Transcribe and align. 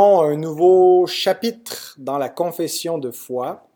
un 0.00 0.36
nouveau 0.36 1.06
chapitre 1.06 1.94
dans 1.98 2.16
la 2.16 2.28
confession 2.28 2.98
de 2.98 3.10
foi 3.10 3.66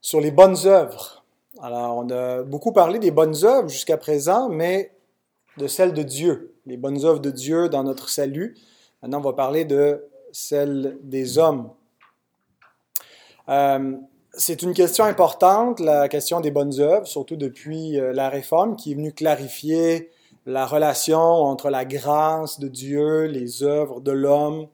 sur 0.00 0.20
les 0.20 0.30
bonnes 0.30 0.56
œuvres. 0.66 1.24
Alors, 1.60 1.98
on 1.98 2.08
a 2.10 2.42
beaucoup 2.42 2.72
parlé 2.72 2.98
des 2.98 3.10
bonnes 3.10 3.44
œuvres 3.44 3.68
jusqu'à 3.68 3.98
présent, 3.98 4.48
mais 4.48 4.92
de 5.58 5.66
celles 5.66 5.92
de 5.92 6.02
Dieu, 6.02 6.54
les 6.66 6.76
bonnes 6.76 7.04
œuvres 7.04 7.20
de 7.20 7.30
Dieu 7.30 7.68
dans 7.68 7.84
notre 7.84 8.08
salut. 8.08 8.56
Maintenant, 9.02 9.18
on 9.18 9.22
va 9.22 9.34
parler 9.34 9.64
de 9.64 10.04
celles 10.32 10.98
des 11.02 11.38
hommes. 11.38 11.70
Euh, 13.48 13.96
c'est 14.32 14.62
une 14.62 14.72
question 14.72 15.04
importante, 15.04 15.78
la 15.78 16.08
question 16.08 16.40
des 16.40 16.50
bonnes 16.50 16.80
œuvres, 16.80 17.06
surtout 17.06 17.36
depuis 17.36 18.00
euh, 18.00 18.14
la 18.14 18.30
Réforme, 18.30 18.76
qui 18.76 18.92
est 18.92 18.94
venue 18.94 19.12
clarifier 19.12 20.10
la 20.46 20.66
relation 20.66 21.20
entre 21.20 21.70
la 21.70 21.84
grâce 21.84 22.58
de 22.58 22.68
Dieu, 22.68 23.24
les 23.24 23.62
œuvres 23.62 24.00
de 24.00 24.12
l'homme. 24.12 24.66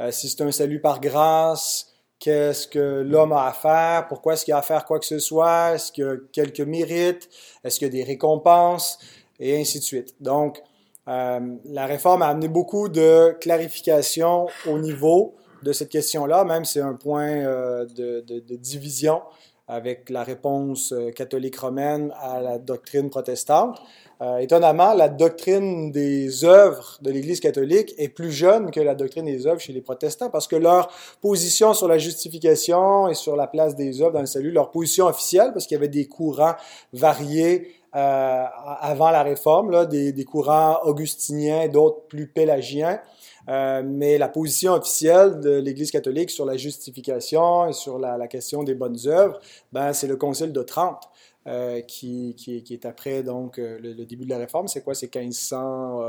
Euh, 0.00 0.10
si 0.10 0.28
c'est 0.28 0.42
un 0.42 0.52
salut 0.52 0.80
par 0.80 1.00
grâce, 1.00 1.92
qu'est-ce 2.20 2.68
que 2.68 3.02
l'homme 3.02 3.32
a 3.32 3.46
à 3.46 3.52
faire? 3.52 4.06
Pourquoi 4.08 4.34
est-ce 4.34 4.44
qu'il 4.44 4.54
a 4.54 4.58
à 4.58 4.62
faire 4.62 4.84
quoi 4.84 4.98
que 4.98 5.06
ce 5.06 5.18
soit? 5.18 5.74
Est-ce 5.74 5.90
qu'il 5.90 6.04
a 6.04 6.16
quelques 6.32 6.60
mérites? 6.60 7.28
Est-ce 7.64 7.78
qu'il 7.78 7.88
y 7.88 7.90
a 7.90 7.92
des 7.92 8.04
récompenses? 8.04 8.98
Et 9.40 9.60
ainsi 9.60 9.78
de 9.78 9.84
suite. 9.84 10.14
Donc, 10.20 10.62
euh, 11.08 11.56
la 11.64 11.86
réforme 11.86 12.22
a 12.22 12.28
amené 12.28 12.48
beaucoup 12.48 12.88
de 12.88 13.36
clarification 13.40 14.46
au 14.66 14.78
niveau 14.78 15.34
de 15.62 15.72
cette 15.72 15.88
question-là, 15.88 16.44
même 16.44 16.64
c'est 16.64 16.80
un 16.80 16.94
point 16.94 17.28
euh, 17.28 17.86
de, 17.86 18.56
division 18.56 19.22
avec 19.66 20.08
la 20.08 20.22
réponse 20.22 20.94
catholique 21.14 21.56
romaine 21.56 22.12
à 22.20 22.40
la 22.40 22.58
doctrine 22.58 23.10
protestante. 23.10 23.80
Euh, 24.20 24.38
étonnamment, 24.38 24.94
la 24.94 25.08
doctrine 25.08 25.92
des 25.92 26.44
œuvres 26.44 26.98
de 27.02 27.10
l'Église 27.10 27.38
catholique 27.38 27.94
est 27.98 28.08
plus 28.08 28.32
jeune 28.32 28.72
que 28.72 28.80
la 28.80 28.96
doctrine 28.96 29.26
des 29.26 29.46
œuvres 29.46 29.60
chez 29.60 29.72
les 29.72 29.80
protestants 29.80 30.28
parce 30.28 30.48
que 30.48 30.56
leur 30.56 30.90
position 31.20 31.72
sur 31.72 31.86
la 31.86 31.98
justification 31.98 33.08
et 33.08 33.14
sur 33.14 33.36
la 33.36 33.46
place 33.46 33.76
des 33.76 34.02
œuvres 34.02 34.14
dans 34.14 34.20
le 34.20 34.26
salut, 34.26 34.50
leur 34.50 34.72
position 34.72 35.06
officielle, 35.06 35.52
parce 35.52 35.66
qu'il 35.66 35.76
y 35.76 35.78
avait 35.78 35.86
des 35.86 36.06
courants 36.06 36.54
variés 36.92 37.74
euh, 37.94 38.44
avant 38.80 39.10
la 39.10 39.22
réforme, 39.22 39.70
là, 39.70 39.86
des, 39.86 40.12
des 40.12 40.24
courants 40.24 40.78
augustiniens, 40.82 41.68
d'autres 41.68 42.02
plus 42.08 42.26
pélagiens, 42.26 43.00
euh, 43.48 43.82
mais 43.84 44.18
la 44.18 44.28
position 44.28 44.72
officielle 44.72 45.40
de 45.40 45.58
l'Église 45.58 45.90
catholique 45.90 46.30
sur 46.30 46.44
la 46.44 46.56
justification 46.56 47.68
et 47.68 47.72
sur 47.72 47.98
la, 47.98 48.18
la 48.18 48.26
question 48.26 48.62
des 48.62 48.74
bonnes 48.74 48.98
œuvres, 49.06 49.38
ben, 49.72 49.92
c'est 49.92 50.06
le 50.06 50.16
Concile 50.16 50.52
de 50.52 50.62
Trente. 50.62 51.08
Euh, 51.48 51.80
qui, 51.80 52.36
est 52.68 52.84
après 52.84 53.22
donc 53.22 53.58
euh, 53.58 53.78
le, 53.80 54.04
début 54.04 54.24
de 54.24 54.30
la 54.30 54.38
réforme. 54.38 54.68
C'est 54.68 54.82
quoi? 54.82 54.94
C'est 54.94 55.14
1500, 55.14 56.02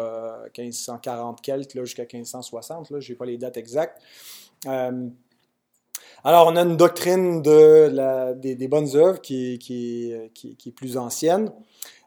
1540 0.57 1.41
quelques 1.41 1.79
jusqu'à 1.79 2.03
1560. 2.03 2.89
Là, 2.89 2.99
je 2.99 3.09
n'ai 3.09 3.17
pas 3.17 3.25
les 3.25 3.37
dates 3.37 3.55
exactes. 3.55 4.01
Euh, 4.67 5.07
alors, 6.23 6.47
on 6.47 6.55
a 6.55 6.61
une 6.61 6.75
doctrine 6.75 7.41
de 7.41 8.33
des, 8.33 8.67
bonnes 8.67 8.95
œuvres 8.95 9.21
qui, 9.21 9.53
est 10.13 10.71
plus 10.75 10.97
ancienne. 10.97 11.51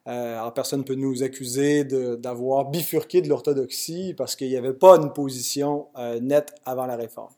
Euh, 0.08 0.50
personne 0.50 0.80
ne 0.80 0.84
peut 0.84 0.96
nous 0.96 1.22
accuser 1.22 1.84
d'avoir 1.84 2.68
bifurqué 2.68 3.22
de 3.22 3.28
l'orthodoxie 3.28 4.14
parce 4.14 4.34
qu'il 4.36 4.48
n'y 4.48 4.56
avait 4.56 4.72
pas 4.72 4.96
une 4.96 5.12
position 5.12 5.86
euh, 5.96 6.18
nette 6.20 6.54
avant 6.64 6.86
la 6.86 6.96
réforme. 6.96 7.32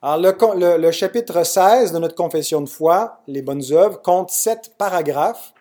Alors, 0.00 0.54
le, 0.54 0.90
chapitre 0.90 1.44
16 1.44 1.92
de 1.92 1.98
notre 1.98 2.14
confession 2.14 2.60
de 2.60 2.68
foi, 2.68 3.20
les 3.26 3.42
bonnes 3.42 3.64
œuvres, 3.72 4.00
compte 4.00 4.30
sept 4.30 4.74
paragraphes. 4.78 5.52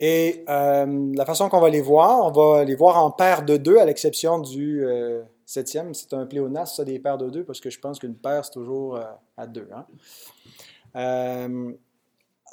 Et 0.00 0.44
euh, 0.48 1.12
la 1.14 1.24
façon 1.24 1.48
qu'on 1.48 1.60
va 1.60 1.70
les 1.70 1.80
voir, 1.80 2.26
on 2.26 2.30
va 2.32 2.64
les 2.64 2.74
voir 2.74 3.02
en 3.02 3.10
paire 3.10 3.44
de 3.44 3.56
deux, 3.56 3.78
à 3.78 3.84
l'exception 3.84 4.40
du 4.40 4.84
euh, 4.84 5.22
septième. 5.46 5.94
C'est 5.94 6.12
un 6.12 6.26
pléonasme, 6.26 6.74
ça, 6.76 6.84
des 6.84 6.98
paires 6.98 7.18
de 7.18 7.30
deux, 7.30 7.44
parce 7.44 7.60
que 7.60 7.70
je 7.70 7.78
pense 7.78 7.98
qu'une 7.98 8.16
paire, 8.16 8.44
c'est 8.44 8.50
toujours 8.50 8.96
euh, 8.96 9.04
à 9.36 9.46
deux. 9.46 9.68
Hein? 9.72 9.86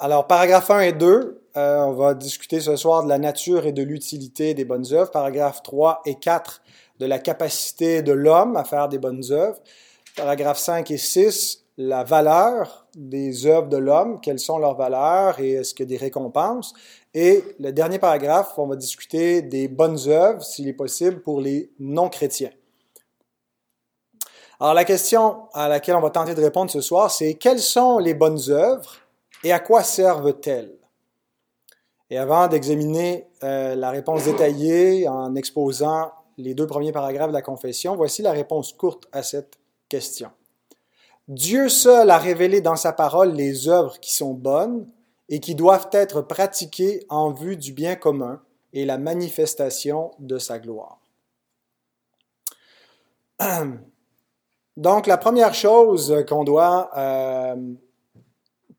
Alors, 0.02 0.26
paragraphe 0.26 0.70
1 0.70 0.80
et 0.80 0.92
2, 0.94 1.42
euh, 1.58 1.78
on 1.80 1.92
va 1.92 2.14
discuter 2.14 2.58
ce 2.60 2.74
soir 2.74 3.04
de 3.04 3.08
la 3.10 3.18
nature 3.18 3.66
et 3.66 3.72
de 3.72 3.82
l'utilité 3.82 4.54
des 4.54 4.64
bonnes 4.64 4.86
œuvres. 4.92 5.10
Paragraphe 5.10 5.62
3 5.62 6.00
et 6.06 6.14
4, 6.14 6.62
de 7.00 7.04
la 7.04 7.18
capacité 7.18 8.00
de 8.00 8.12
l'homme 8.12 8.56
à 8.56 8.64
faire 8.64 8.88
des 8.88 8.98
bonnes 8.98 9.22
œuvres. 9.30 9.60
Paragraphe 10.20 10.58
5 10.58 10.90
et 10.90 10.98
6, 10.98 11.64
la 11.78 12.04
valeur 12.04 12.86
des 12.94 13.46
œuvres 13.46 13.68
de 13.68 13.78
l'homme, 13.78 14.20
quelles 14.20 14.38
sont 14.38 14.58
leurs 14.58 14.76
valeurs 14.76 15.40
et 15.40 15.52
est-ce 15.52 15.72
qu'il 15.72 15.84
y 15.84 15.88
a 15.88 15.96
des 15.96 16.04
récompenses? 16.04 16.74
Et 17.14 17.42
le 17.58 17.72
dernier 17.72 17.98
paragraphe, 17.98 18.52
on 18.58 18.66
va 18.66 18.76
discuter 18.76 19.40
des 19.40 19.66
bonnes 19.66 19.98
œuvres, 20.08 20.42
s'il 20.42 20.68
est 20.68 20.74
possible, 20.74 21.22
pour 21.22 21.40
les 21.40 21.72
non-chrétiens. 21.78 22.50
Alors 24.60 24.74
la 24.74 24.84
question 24.84 25.48
à 25.54 25.68
laquelle 25.68 25.96
on 25.96 26.02
va 26.02 26.10
tenter 26.10 26.34
de 26.34 26.42
répondre 26.42 26.70
ce 26.70 26.82
soir, 26.82 27.10
c'est 27.10 27.34
quelles 27.34 27.58
sont 27.58 27.96
les 27.96 28.12
bonnes 28.12 28.50
œuvres 28.50 28.96
et 29.42 29.52
à 29.52 29.58
quoi 29.58 29.82
servent-elles? 29.82 30.76
Et 32.10 32.18
avant 32.18 32.46
d'examiner 32.46 33.26
euh, 33.42 33.74
la 33.74 33.88
réponse 33.88 34.24
détaillée 34.24 35.08
en 35.08 35.34
exposant 35.34 36.12
les 36.36 36.52
deux 36.52 36.66
premiers 36.66 36.92
paragraphes 36.92 37.30
de 37.30 37.34
la 37.34 37.40
confession, 37.40 37.96
voici 37.96 38.20
la 38.20 38.32
réponse 38.32 38.74
courte 38.74 39.08
à 39.12 39.22
cette 39.22 39.59
question. 39.90 40.30
Dieu 41.28 41.68
seul 41.68 42.10
a 42.10 42.16
révélé 42.16 42.62
dans 42.62 42.76
sa 42.76 42.94
parole 42.94 43.32
les 43.34 43.68
œuvres 43.68 44.00
qui 44.00 44.14
sont 44.14 44.32
bonnes 44.32 44.86
et 45.28 45.38
qui 45.38 45.54
doivent 45.54 45.90
être 45.92 46.22
pratiquées 46.22 47.04
en 47.08 47.30
vue 47.30 47.56
du 47.56 47.72
bien 47.72 47.94
commun 47.94 48.40
et 48.72 48.84
la 48.86 48.98
manifestation 48.98 50.12
de 50.18 50.38
sa 50.38 50.58
gloire. 50.58 50.98
Donc, 54.76 55.06
la 55.06 55.18
première 55.18 55.54
chose 55.54 56.24
qu'on 56.28 56.44
doit 56.44 56.90
euh, 56.96 57.56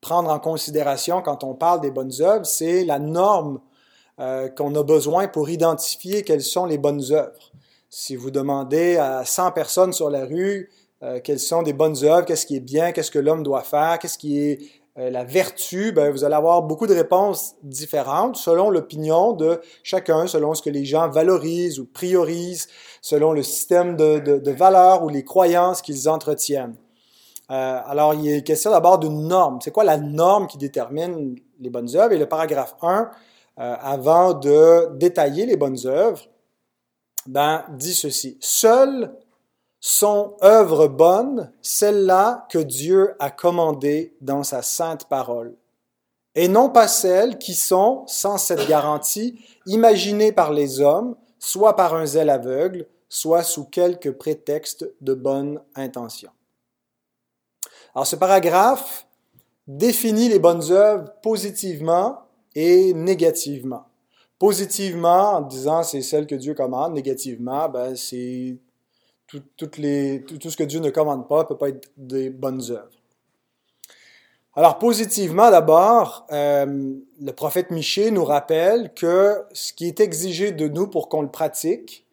prendre 0.02 0.30
en 0.30 0.40
considération 0.40 1.22
quand 1.22 1.44
on 1.44 1.54
parle 1.54 1.82
des 1.82 1.92
bonnes 1.92 2.22
œuvres, 2.22 2.46
c'est 2.46 2.84
la 2.84 3.00
norme 3.00 3.62
euh, 4.20 4.50
qu'on 4.50 4.76
a 4.76 4.84
besoin 4.84 5.28
pour 5.28 5.50
identifier 5.50 6.24
quelles 6.24 6.42
sont 6.42 6.66
les 6.66 6.78
bonnes 6.78 7.12
œuvres. 7.12 7.52
Si 7.90 8.16
vous 8.16 8.32
demandez 8.32 8.98
à 8.98 9.26
100 9.26 9.52
personnes 9.52 9.94
sur 9.94 10.10
la 10.10 10.26
rue 10.26 10.70
euh, 11.04 11.20
quelles 11.24 11.40
sont 11.40 11.64
des 11.64 11.74
bonnes 11.74 12.04
œuvres, 12.04 12.26
qu'est-ce 12.26 12.46
qui 12.46 12.56
est 12.56 12.62
bien, 12.62 12.92
qu'est-ce 12.92 13.12
que 13.12 13.20
l'homme 13.20 13.44
doit 13.44 13.64
faire, 13.64 14.00
qu'est-ce 14.00 14.18
qui 14.18 14.40
est 14.40 14.60
euh, 14.98 15.10
la 15.10 15.24
vertu, 15.24 15.94
ben, 15.94 16.12
vous 16.12 16.26
allez 16.26 16.36
avoir 16.36 16.64
beaucoup 16.64 16.86
de 16.86 16.94
réponses 16.94 17.56
différentes 17.64 18.36
selon 18.36 18.70
l'opinion 18.70 19.32
de 19.32 19.62
chacun, 19.84 20.28
selon 20.28 20.54
ce 20.54 20.62
que 20.62 20.70
les 20.70 20.84
gens 20.84 21.08
valorisent 21.10 21.80
ou 21.80 21.86
priorisent, 21.86 22.68
selon 23.02 23.32
le 23.32 23.42
système 23.42 23.96
de, 23.96 24.20
de, 24.20 24.52
valeurs 24.52 25.04
ou 25.04 25.10
les 25.10 25.24
croyances 25.24 25.82
qu'ils 25.82 26.10
entretiennent. 26.10 26.76
Euh, 27.52 27.80
alors, 27.86 28.14
il 28.14 28.30
est 28.30 28.44
question 28.44 28.72
d'abord 28.72 29.00
d'une 29.00 29.28
norme. 29.28 29.60
C'est 29.62 29.72
quoi 29.72 29.86
la 29.86 29.98
norme 29.98 30.48
qui 30.48 30.58
détermine 30.58 31.36
les 31.60 31.70
bonnes 31.70 31.96
œuvres? 31.96 32.12
Et 32.12 32.18
le 32.18 32.28
paragraphe 32.28 32.76
1, 32.82 33.10
euh, 33.60 33.76
avant 33.82 34.34
de 34.34 34.98
détailler 34.98 35.46
les 35.46 35.56
bonnes 35.56 35.80
œuvres, 35.86 36.22
ben, 37.28 37.64
dit 37.78 37.94
ceci. 37.94 38.38
Seules 38.42 39.14
sont 39.82 40.38
œuvres 40.44 40.88
bonnes 40.88 41.52
celles-là 41.64 42.46
que 42.50 42.60
Dieu 42.60 43.16
a 43.20 43.32
commandées 43.32 44.16
dans 44.22 44.44
sa 44.44 44.62
sainte 44.62 45.10
parole, 45.10 45.56
et 46.36 46.48
non 46.48 46.70
pas 46.70 46.88
celles 46.88 47.40
qui 47.40 47.56
sont, 47.56 48.04
sans 48.08 48.38
cette 48.38 48.68
garantie, 48.68 49.44
imaginées 49.66 50.32
par 50.32 50.54
les 50.54 50.80
hommes, 50.80 51.16
soit 51.40 51.76
par 51.76 51.96
un 51.96 52.06
zèle 52.06 52.30
aveugle, 52.30 52.88
soit 53.10 53.44
sous 53.44 53.66
quelque 53.66 54.08
prétexte 54.08 54.90
de 55.02 55.14
bonne 55.16 55.60
intention. 55.76 56.30
Alors 57.94 58.08
ce 58.08 58.16
paragraphe 58.16 59.08
définit 59.68 60.30
les 60.30 60.40
bonnes 60.40 60.72
œuvres 60.72 61.12
positivement 61.22 62.20
et 62.56 62.94
négativement. 62.94 63.86
Positivement, 64.40 65.34
en 65.34 65.42
disant 65.42 65.84
c'est 65.84 66.02
celle 66.02 66.28
que 66.28 66.36
Dieu 66.36 66.54
commande, 66.54 66.94
négativement, 66.94 67.68
ben, 67.68 67.96
c'est 67.96 68.58
tout, 69.58 69.70
ce 69.70 70.58
que 70.58 70.64
Dieu 70.64 70.80
ne 70.80 70.90
commande 70.90 71.28
pas 71.28 71.40
ne 71.40 71.48
peut 71.48 71.58
pas 71.58 71.70
être 71.70 71.90
des 71.98 72.30
bonnes 72.30 72.62
œuvres. 72.70 72.90
Alors 74.54 74.80
positivement 74.80 75.50
d'abord, 75.50 76.28
euh, 76.32 76.94
le 77.22 77.32
prophète 77.32 77.72
Michée 77.72 78.12
nous 78.12 78.26
rappelle 78.26 78.94
que 78.94 79.44
ce 79.54 79.72
qui 79.72 79.88
est 79.88 80.02
exigé 80.02 80.52
de 80.52 80.68
nous 80.68 80.88
pour 80.88 81.08
qu'on 81.08 81.22
le 81.22 81.32
pratique, 81.32 82.06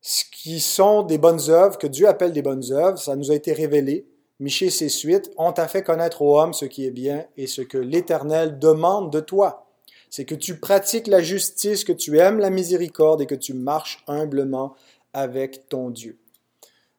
ce 0.00 0.24
qui 0.30 0.60
sont 0.60 1.02
des 1.02 1.18
bonnes 1.18 1.50
œuvres, 1.50 1.76
que 1.76 1.86
Dieu 1.86 2.08
appelle 2.08 2.32
des 2.32 2.42
bonnes 2.42 2.72
œuvres, 2.72 2.98
ça 2.98 3.16
nous 3.16 3.30
a 3.30 3.34
été 3.34 3.52
révélé 3.52 4.06
Michée 4.40 4.70
ses 4.70 4.88
suites, 4.88 5.30
on 5.36 5.52
t'a 5.52 5.68
fait 5.68 5.82
connaître 5.82 6.22
aux 6.22 6.40
hommes 6.40 6.54
ce 6.54 6.64
qui 6.64 6.86
est 6.86 6.90
bien 6.90 7.24
et 7.36 7.46
ce 7.46 7.62
que 7.62 7.78
l'Éternel 7.78 8.58
demande 8.58 9.12
de 9.12 9.20
toi. 9.20 9.66
C'est 10.10 10.24
que 10.24 10.34
tu 10.34 10.58
pratiques 10.58 11.06
la 11.06 11.22
justice, 11.22 11.84
que 11.84 11.92
tu 11.92 12.18
aimes 12.18 12.38
la 12.38 12.50
miséricorde 12.50 13.22
et 13.22 13.26
que 13.26 13.34
tu 13.34 13.54
marches 13.54 14.02
humblement 14.08 14.74
avec 15.12 15.68
ton 15.68 15.90
Dieu. 15.90 16.18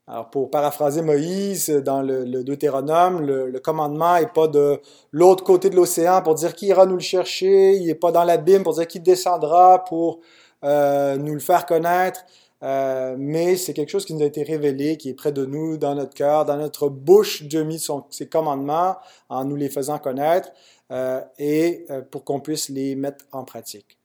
Alors, 0.07 0.30
pour 0.30 0.52
paraphraser 0.52 1.02
Moïse 1.02 1.69
dans 1.69 2.04
le, 2.04 2.44
Deutéronome, 2.44 3.22
le, 3.22 3.60
commandement 3.60 4.19
n'est 4.19 4.28
pas 4.28 4.48
de 4.48 4.80
l'autre 5.12 5.44
côté 5.44 5.72
de 5.72 5.75
l'océan 5.75 6.22
pour 6.22 6.36
dire 6.36 6.54
qui 6.54 6.68
ira 6.68 6.86
nous 6.86 6.94
le 6.96 7.00
chercher, 7.00 7.74
il 7.75 7.88
n'est 7.88 7.96
pas 7.96 8.12
dans 8.12 8.24
l'abîme 8.24 8.63
pour 8.63 8.75
dire 8.75 8.86
qui 8.86 9.00
descendra 9.00 9.84
pour 9.84 10.19
euh, 10.63 11.18
nous 11.18 11.34
le 11.34 11.40
faire 11.40 11.66
connaître. 11.66 12.24
euh, 12.63 13.16
mais 13.18 13.57
c'est 13.57 13.74
quelque 13.74 13.90
chose 13.90 14.06
qui 14.06 14.13
nous 14.13 14.22
a 14.22 14.25
été 14.25 14.44
révélé, 14.44 14.98
qui 14.98 15.10
est 15.10 15.13
près 15.16 15.31
de 15.31 15.46
nous, 15.46 15.78
dans 15.78 15.96
notre 15.96 16.13
cœur, 16.13 16.46
dans 16.46 16.58
notre 16.58 16.88
bouche. 16.88 17.44
Dieu 17.44 17.63
mis 17.63 17.80
son, 17.80 18.06
ses 18.12 18.30
commandements 18.30 18.98
en 19.30 19.44
nous 19.44 19.56
les 19.56 19.69
faisant 19.69 19.98
connaître 19.98 20.51
euh, 20.92 21.22
et 21.40 21.86
euh, 21.90 22.01
pour 22.04 22.24
qu'on 22.24 22.40
puisse 22.40 22.69
les 22.69 22.96
mettre 22.96 23.25
en 23.31 23.44
pratique. 23.44 23.98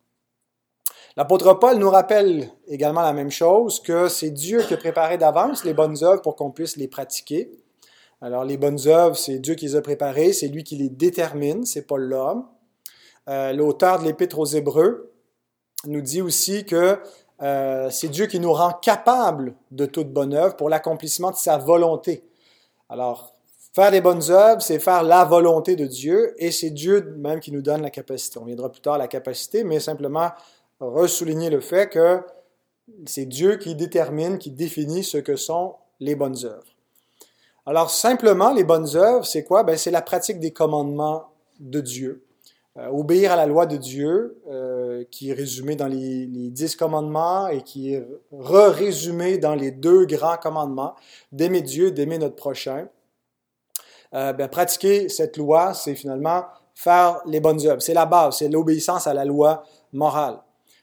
L'apôtre 1.17 1.55
Paul 1.55 1.77
nous 1.79 1.91
rappelle 1.91 2.49
également 2.69 3.03
la 3.03 3.13
même 3.13 3.31
chose, 3.31 3.81
que 3.81 4.09
c'est 4.09 4.31
Dieu 4.31 4.63
qui 4.63 4.75
a 4.75 4.77
préparé 4.77 5.19
d'avance 5.19 5.65
les 5.65 5.75
bonnes 5.75 6.03
œuvres 6.03 6.23
pour 6.23 6.37
qu'on 6.37 6.51
puisse 6.51 6.77
les 6.77 6.89
pratiquer. 6.89 7.51
Alors 8.21 8.45
les 8.45 8.57
bonnes 8.57 8.87
œuvres, 8.87 9.17
c'est 9.17 9.39
Dieu 9.39 9.55
qui 9.55 9.67
les 9.67 9.77
a 9.77 9.83
préparées, 9.83 10.33
c'est 10.33 10.49
lui 10.49 10.63
qui 10.63 10.77
les 10.77 10.89
détermine, 10.89 11.65
c'est 11.65 11.87
pas 11.87 11.97
l'homme. 11.97 12.47
Euh, 13.29 13.53
L'auteur 13.53 13.99
de 13.99 14.05
l'Épître 14.05 14.39
aux 14.39 14.47
Hébreux 14.47 15.13
nous 15.87 16.01
dit 16.01 16.23
aussi 16.23 16.65
que 16.65 16.99
euh, 17.43 17.89
c'est 17.91 18.09
Dieu 18.09 18.27
qui 18.27 18.39
nous 18.39 18.53
rend 18.53 18.73
capables 18.73 19.55
de 19.71 19.87
toute 19.87 20.13
bonne 20.13 20.35
œuvre 20.35 20.57
pour 20.57 20.69
l'accomplissement 20.69 21.31
de 21.31 21.37
sa 21.37 21.57
volonté. 21.57 22.25
Alors, 22.89 23.35
faire 23.73 23.91
des 23.91 24.01
bonnes 24.01 24.31
œuvres, 24.31 24.61
c'est 24.61 24.79
faire 24.79 25.03
la 25.03 25.25
volonté 25.25 25.77
de 25.77 25.87
Dieu, 25.87 26.35
et 26.37 26.51
c'est 26.51 26.71
Dieu 26.71 27.15
même 27.17 27.41
qui 27.41 27.53
nous 27.53 27.63
donne 27.63 27.81
la 27.81 27.91
capacité. 27.91 28.39
On 28.39 28.45
viendra 28.45 28.71
plus 28.71 28.83
tard 28.83 28.95
à 28.95 28.99
la 28.99 29.09
capacité, 29.09 29.65
mais 29.65 29.81
simplement 29.81 30.31
ressouligner 30.81 31.51
le 31.51 31.61
fait 31.61 31.89
que 31.89 32.21
c'est 33.07 33.27
Dieu 33.27 33.57
qui 33.57 33.75
détermine, 33.75 34.39
qui 34.39 34.51
définit 34.51 35.05
ce 35.05 35.19
que 35.19 35.37
sont 35.37 35.77
les 36.01 36.15
bonnes 36.15 36.45
œuvres. 36.45 36.75
Alors, 37.67 37.91
simplement, 37.91 38.53
les 38.53 38.65
bonnes 38.65 38.97
œuvres, 38.97 39.25
c'est 39.25 39.45
quoi? 39.45 39.63
Ben, 39.63 39.77
c'est 39.77 39.91
la 39.91 40.03
pratique 40.03 40.41
des 40.41 40.51
commandements 40.51 41.27
de 41.61 41.81
Dieu. 41.81 42.25
Euh, 42.79 42.87
obéir 42.89 43.33
à 43.33 43.37
la 43.37 43.47
loi 43.47 43.67
de 43.67 43.77
Dieu, 43.77 44.41
euh, 44.49 45.05
qui 45.11 45.31
est 45.31 45.35
résumée 45.35 45.77
dans 45.77 45.87
les, 45.87 46.27
dix 46.27 46.75
commandements 46.75 47.49
et 47.49 47.63
qui 47.63 47.95
est 47.95 48.07
re-résumée 48.33 49.39
dans 49.39 49.55
les 49.55 49.71
deux 49.71 50.07
grands 50.07 50.37
commandements, 50.37 50.95
d'aimer 51.33 51.63
Dieu, 51.63 51.91
d'aimer 51.91 52.19
notre 52.19 52.37
prochain. 52.37 52.89
Euh, 54.15 54.33
ben, 54.33 54.49
pratiquer 54.49 55.09
cette 55.09 55.37
loi, 55.37 55.75
c'est 55.75 55.95
finalement 55.95 56.45
faire 56.75 57.21
les 57.27 57.41
bonnes 57.41 57.65
œuvres. 57.67 57.83
C'est 57.83 57.95
la 57.95 58.07
base, 58.07 58.39
c'est 58.39 58.49
l'obéissance 58.49 59.07
à 59.07 59.15
la 59.15 59.25
loi 59.25 59.65
morale. 59.93 60.39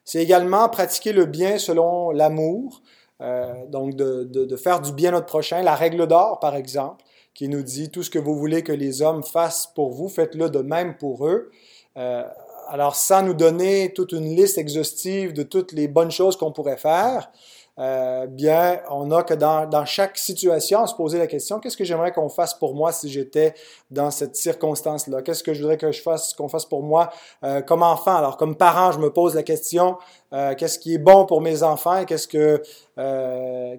C'est 0.08 0.24
également 0.24 0.70
pratiquer 0.70 1.12
le 1.12 1.26
bien 1.26 1.58
selon 1.58 2.12
l'amour, 2.12 2.82
euh, 3.20 3.66
donc 3.68 3.94
de, 3.94 4.56
faire 4.56 4.80
du 4.80 4.94
bien 4.94 5.10
à 5.10 5.12
notre 5.12 5.26
prochain. 5.26 5.62
La 5.64 5.76
règle 5.76 6.08
d'or, 6.08 6.40
par 6.40 6.56
exemple, 6.56 7.04
qui 7.34 7.50
nous 7.50 7.62
dit 7.62 7.90
tout 7.90 8.04
ce 8.04 8.10
que 8.10 8.18
vous 8.18 8.34
voulez 8.34 8.64
que 8.64 8.72
les 8.72 9.02
hommes 9.02 9.22
fassent 9.22 9.68
pour 9.76 9.92
vous, 9.92 10.08
faites-le 10.08 10.50
de 10.50 10.60
même 10.60 10.96
pour 10.96 11.28
eux. 11.28 11.52
Euh, 11.98 12.24
alors, 12.70 12.96
sans 12.96 13.22
nous 13.22 13.34
donner 13.34 13.92
toute 13.92 14.14
une 14.14 14.34
liste 14.34 14.58
exhaustive 14.58 15.34
de 15.34 15.44
toutes 15.44 15.74
les 15.74 15.90
bonnes 15.90 16.12
choses 16.12 16.38
qu'on 16.38 16.54
pourrait 16.54 16.78
faire, 16.78 17.30
euh, 17.80 18.26
bien, 18.26 18.82
on 18.90 19.12
a 19.12 19.22
que 19.22 19.36
dans, 19.36 19.68
dans, 19.68 19.86
chaque 19.86 20.18
situation, 20.18 20.88
se 20.88 20.96
poser 20.96 21.20
la 21.20 21.28
question, 21.28 21.60
qu'est-ce 21.60 21.78
que 21.78 21.84
j'aimerais 21.84 22.12
qu'on 22.12 22.30
fasse 22.30 22.56
pour 22.56 22.74
moi 22.74 22.92
si 22.92 23.08
j'étais 23.08 23.54
dans 23.92 24.10
cette 24.10 24.36
circonstance-là? 24.36 25.22
Qu'est-ce 25.22 25.44
que 25.44 25.54
je 25.54 25.62
voudrais 25.62 25.78
que 25.78 25.92
je 25.92 26.02
fasse, 26.02 26.34
qu'on 26.34 26.48
fasse 26.48 26.66
pour 26.66 26.82
moi 26.82 27.12
euh, 27.44 27.62
comme 27.62 27.84
enfant? 27.84 28.16
Alors, 28.16 28.38
comme 28.38 28.56
parent, 28.56 28.92
je 28.92 29.00
me 29.00 29.12
pose 29.12 29.36
la 29.36 29.44
question, 29.44 29.98
euh, 30.34 30.56
qu'est-ce 30.56 30.80
qui 30.80 30.96
est 30.96 31.00
bon 31.00 31.28
pour 31.28 31.42
mes 31.42 31.62
enfants? 31.62 32.04
Qu'est-ce 32.06 32.28
que, 32.28 32.64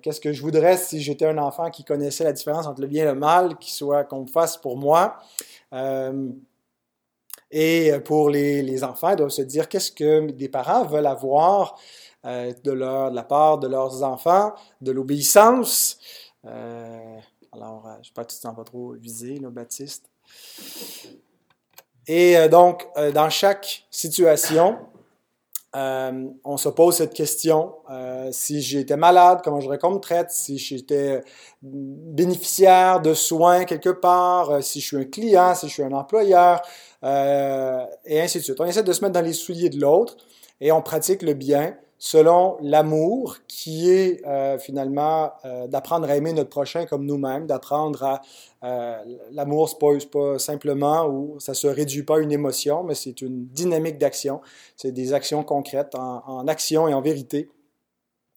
qu'est-ce 0.01 0.21
que 0.21 0.33
je 0.33 0.43
voudrais 0.43 0.77
si 0.77 1.01
j'étais 1.01 1.27
un 1.27 1.39
enfant 1.39 1.69
qui 1.71 1.83
connaissait 1.83 2.25
la 2.25 2.33
différence 2.33 2.69
entre 2.69 2.81
le 2.81 2.87
bien 2.87 3.03
et 3.03 3.07
le 3.07 3.15
mal, 3.15 3.57
qui 3.59 3.73
soit 3.73 4.05
qu'on 4.05 4.27
fasse 4.29 4.57
pour 4.57 4.77
moi? 4.77 5.17
Et 7.51 7.93
pour 8.05 8.29
les, 8.29 8.63
les 8.63 8.85
enfants, 8.85 9.11
ils 9.11 9.17
doivent 9.17 9.31
se 9.31 9.43
dire 9.43 9.69
qu'est-ce 9.69 9.91
que 9.91 10.31
des 10.31 10.49
parents 10.49 10.85
veulent 10.85 11.07
avoir 11.07 11.77
euh, 12.27 12.53
de, 12.65 12.73
leur, 12.73 13.11
de 13.11 13.17
la 13.17 13.23
part 13.23 13.59
de 13.59 13.69
leurs 13.69 14.03
enfants, 14.03 14.53
de 14.81 14.91
l'obéissance. 14.91 15.99
Euh, 16.45 17.17
alors, 17.53 17.87
euh, 17.87 17.95
je 18.03 18.09
sais 18.09 18.13
pas 18.13 18.25
que 18.25 18.33
tu 18.33 18.37
ne 18.39 18.41
sens 18.41 18.57
pas 18.57 18.65
trop 18.65 18.93
visé, 18.95 19.39
là, 19.39 19.51
Baptiste. 19.51 20.11
Et 22.09 22.49
donc, 22.49 22.89
dans 23.13 23.29
chaque 23.29 23.87
situation, 23.91 24.79
on 25.75 26.57
se 26.57 26.71
pose 26.71 26.97
cette 26.97 27.13
question. 27.13 27.75
si 28.31 28.63
j'étais 28.63 28.97
malade, 28.97 29.43
comment 29.45 29.61
j'aurais 29.61 29.77
qu'on 29.77 29.91
me 29.91 29.99
traite? 29.99 30.31
Si 30.31 30.57
j'étais 30.57 31.23
bénéficiaire 31.61 33.03
de 33.03 33.13
soins 33.13 33.67
quelque 33.67 33.91
part, 33.91 34.63
si 34.63 34.81
je 34.81 34.87
suis 34.87 34.97
un 34.97 35.05
client, 35.05 35.55
si 35.55 35.69
je 35.69 35.73
suis 35.75 35.83
un 35.83 35.93
employeur, 35.93 36.63
et 37.03 38.21
ainsi 38.23 38.39
de 38.39 38.43
suite. 38.43 38.59
On 38.59 38.65
essaie 38.65 38.83
de 38.83 38.93
se 38.95 39.03
mettre 39.03 39.13
dans 39.13 39.21
les 39.21 39.35
souliers 39.35 39.69
de 39.69 39.79
l'autre 39.79 40.17
et 40.63 40.73
on 40.73 40.81
pratique 40.81 41.21
le 41.21 41.35
bien 41.35 41.77
selon 41.99 42.57
l'amour 42.61 43.39
qui 43.49 43.91
est 43.91 44.25
euh, 44.25 44.57
finalement 44.59 45.33
euh, 45.45 45.67
d'apprendre 45.67 46.09
à 46.09 46.17
aimer 46.17 46.33
notre 46.33 46.49
prochain 46.49 46.87
comme 46.87 47.05
nous-mêmes, 47.05 47.47
d'apprendre 47.47 48.03
à... 48.05 48.23
Euh, 48.65 48.97
l'amour, 49.33 49.69
c'est 49.69 49.79
pas, 49.79 49.93
pas 50.11 50.39
simplement 50.39 51.07
ou 51.07 51.39
ça 51.41 51.55
se 51.55 51.67
réduit 51.67 52.05
pas 52.05 52.17
à 52.17 52.21
une 52.21 52.33
émotion, 52.33 52.85
mais 52.85 52.95
c'est 52.95 53.21
une 53.21 53.47
dynamique 53.47 53.99
d'action. 53.99 54.41
C'est 54.77 54.93
des 54.93 55.13
actions 55.13 55.43
concrètes 55.43 55.95
en, 55.95 56.23
en, 56.27 56.49
action 56.49 56.89
et 56.89 56.95
en 56.95 57.01
vérité. 57.01 57.51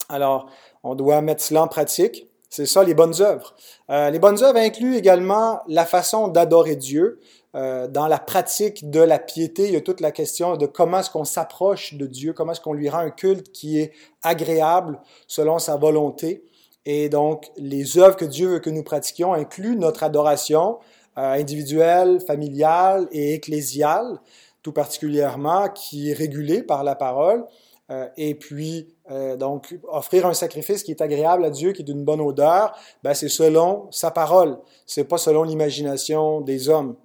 Alors, 0.09 0.49
on 0.83 0.95
doit 0.95 1.21
mettre 1.21 1.43
cela 1.43 1.63
en 1.63 1.67
pratique. 1.67 2.27
C'est 2.49 2.65
ça 2.65 2.83
les 2.83 2.93
bonnes 2.93 3.21
œuvres. 3.21 3.55
les 3.87 4.19
bonnes 4.19 4.43
œuvres 4.43 4.57
incluent 4.57 4.97
également 4.97 5.61
la 5.69 5.85
façon 5.85 6.27
d'adorer 6.27 6.75
Dieu, 6.75 7.21
euh, 7.55 7.87
dans 7.87 8.07
la 8.07 8.19
pratique 8.19 8.89
de 8.89 8.99
la 8.99 9.19
piété, 9.19 9.65
il 9.65 9.73
y 9.73 9.75
a 9.75 9.81
toute 9.81 9.99
la 9.99 10.11
question 10.11 10.55
de 10.55 10.65
comment 10.65 10.99
est-ce 10.99 11.09
qu'on 11.09 11.25
s'approche 11.25 11.95
de 11.95 12.05
Dieu, 12.05 12.33
comment 12.33 12.53
est-ce 12.53 12.61
qu'on 12.61 12.73
lui 12.73 12.89
rend 12.89 12.99
un 12.99 13.11
culte 13.11 13.51
qui 13.51 13.79
est 13.79 13.91
agréable 14.23 14.99
selon 15.27 15.59
sa 15.59 15.75
volonté. 15.75 16.45
Et 16.85 17.09
donc, 17.09 17.51
les 17.57 17.97
œuvres 17.97 18.15
que 18.15 18.25
Dieu 18.25 18.47
veut 18.47 18.59
que 18.59 18.69
nous 18.69 18.83
pratiquions 18.83 19.33
incluent 19.33 19.75
notre 19.75 20.03
adoration 20.03 20.79
euh, 21.17 21.33
individuelle, 21.33 22.21
familiale 22.25 23.07
et 23.11 23.33
ecclésiale, 23.33 24.19
tout 24.63 24.71
particulièrement, 24.71 25.69
qui 25.69 26.09
est 26.09 26.13
régulée 26.13 26.63
par 26.63 26.83
la 26.83 26.95
parole. 26.95 27.45
Euh, 27.91 28.07
et 28.15 28.35
puis, 28.35 28.87
euh, 29.11 29.35
donc, 29.35 29.77
offrir 29.89 30.25
un 30.25 30.33
sacrifice 30.33 30.83
qui 30.83 30.91
est 30.91 31.01
agréable 31.01 31.43
à 31.43 31.49
Dieu, 31.49 31.73
qui 31.73 31.81
est 31.81 31.85
d'une 31.85 32.05
bonne 32.05 32.21
odeur, 32.21 32.73
ben, 33.03 33.13
c'est 33.13 33.29
selon 33.29 33.87
sa 33.91 34.11
parole. 34.11 34.57
C'est 34.85 35.03
pas 35.03 35.17
selon 35.17 35.43
l'imagination 35.43 36.41
des 36.41 36.69
hommes. 36.69 36.95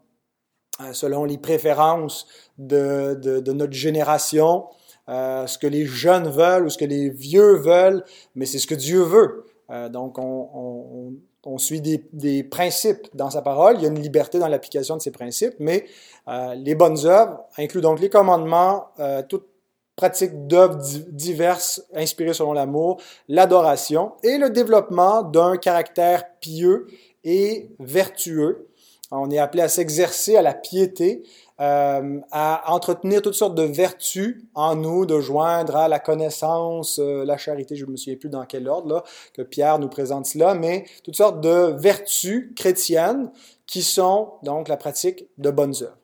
Euh, 0.80 0.92
selon 0.92 1.24
les 1.24 1.38
préférences 1.38 2.26
de, 2.58 3.14
de, 3.14 3.40
de 3.40 3.52
notre 3.52 3.72
génération, 3.72 4.66
euh, 5.08 5.46
ce 5.46 5.56
que 5.56 5.66
les 5.66 5.86
jeunes 5.86 6.28
veulent 6.28 6.66
ou 6.66 6.68
ce 6.68 6.76
que 6.76 6.84
les 6.84 7.08
vieux 7.08 7.56
veulent, 7.56 8.04
mais 8.34 8.44
c'est 8.44 8.58
ce 8.58 8.66
que 8.66 8.74
Dieu 8.74 9.00
veut. 9.00 9.46
Euh, 9.70 9.88
donc, 9.88 10.18
on, 10.18 10.50
on, 10.54 11.12
on 11.46 11.58
suit 11.58 11.80
des, 11.80 12.04
des, 12.12 12.42
principes 12.42 13.08
dans 13.14 13.30
sa 13.30 13.40
parole. 13.40 13.76
Il 13.76 13.82
y 13.82 13.86
a 13.86 13.88
une 13.88 14.00
liberté 14.00 14.38
dans 14.38 14.48
l'application 14.48 14.96
de 14.96 15.00
ces 15.00 15.12
principes, 15.12 15.54
mais 15.60 15.86
euh, 16.28 16.54
les 16.56 16.74
bonnes 16.74 17.06
œuvres 17.06 17.44
incluent 17.56 17.80
donc 17.80 18.00
les 18.00 18.10
commandements, 18.10 18.88
euh, 18.98 19.22
toute 19.26 19.46
pratique 19.94 20.46
d'œuvres 20.46 20.78
diverses 21.08 21.82
inspirées 21.94 22.34
selon 22.34 22.52
l'amour, 22.52 23.00
l'adoration 23.28 24.12
et 24.22 24.36
le 24.36 24.50
développement 24.50 25.22
d'un 25.22 25.56
caractère 25.56 26.24
pieux 26.40 26.86
et 27.24 27.70
vertueux 27.78 28.68
on 29.10 29.30
est 29.30 29.38
appelé 29.38 29.62
à 29.62 29.68
s'exercer 29.68 30.36
à 30.36 30.42
la 30.42 30.54
piété, 30.54 31.22
euh, 31.60 32.20
à 32.32 32.72
entretenir 32.72 33.22
toutes 33.22 33.34
sortes 33.34 33.54
de 33.54 33.62
vertus 33.62 34.42
en 34.54 34.74
nous, 34.74 35.06
de 35.06 35.20
joindre 35.20 35.76
à 35.76 35.88
la 35.88 35.98
connaissance, 35.98 36.98
euh, 36.98 37.24
la 37.24 37.36
charité, 37.38 37.76
je 37.76 37.86
ne 37.86 37.92
me 37.92 37.96
souviens 37.96 38.16
plus 38.16 38.28
dans 38.28 38.44
quel 38.44 38.68
ordre 38.68 39.04
que 39.32 39.42
Pierre 39.42 39.78
nous 39.78 39.88
présente 39.88 40.26
cela, 40.26 40.54
mais 40.54 40.84
toutes 41.04 41.16
sortes 41.16 41.40
de 41.40 41.74
vertus 41.78 42.52
chrétiennes 42.56 43.30
qui 43.66 43.82
sont 43.82 44.32
donc 44.42 44.68
la 44.68 44.76
pratique 44.76 45.28
de 45.38 45.50
bonnes 45.50 45.74
œuvres. 45.82 45.98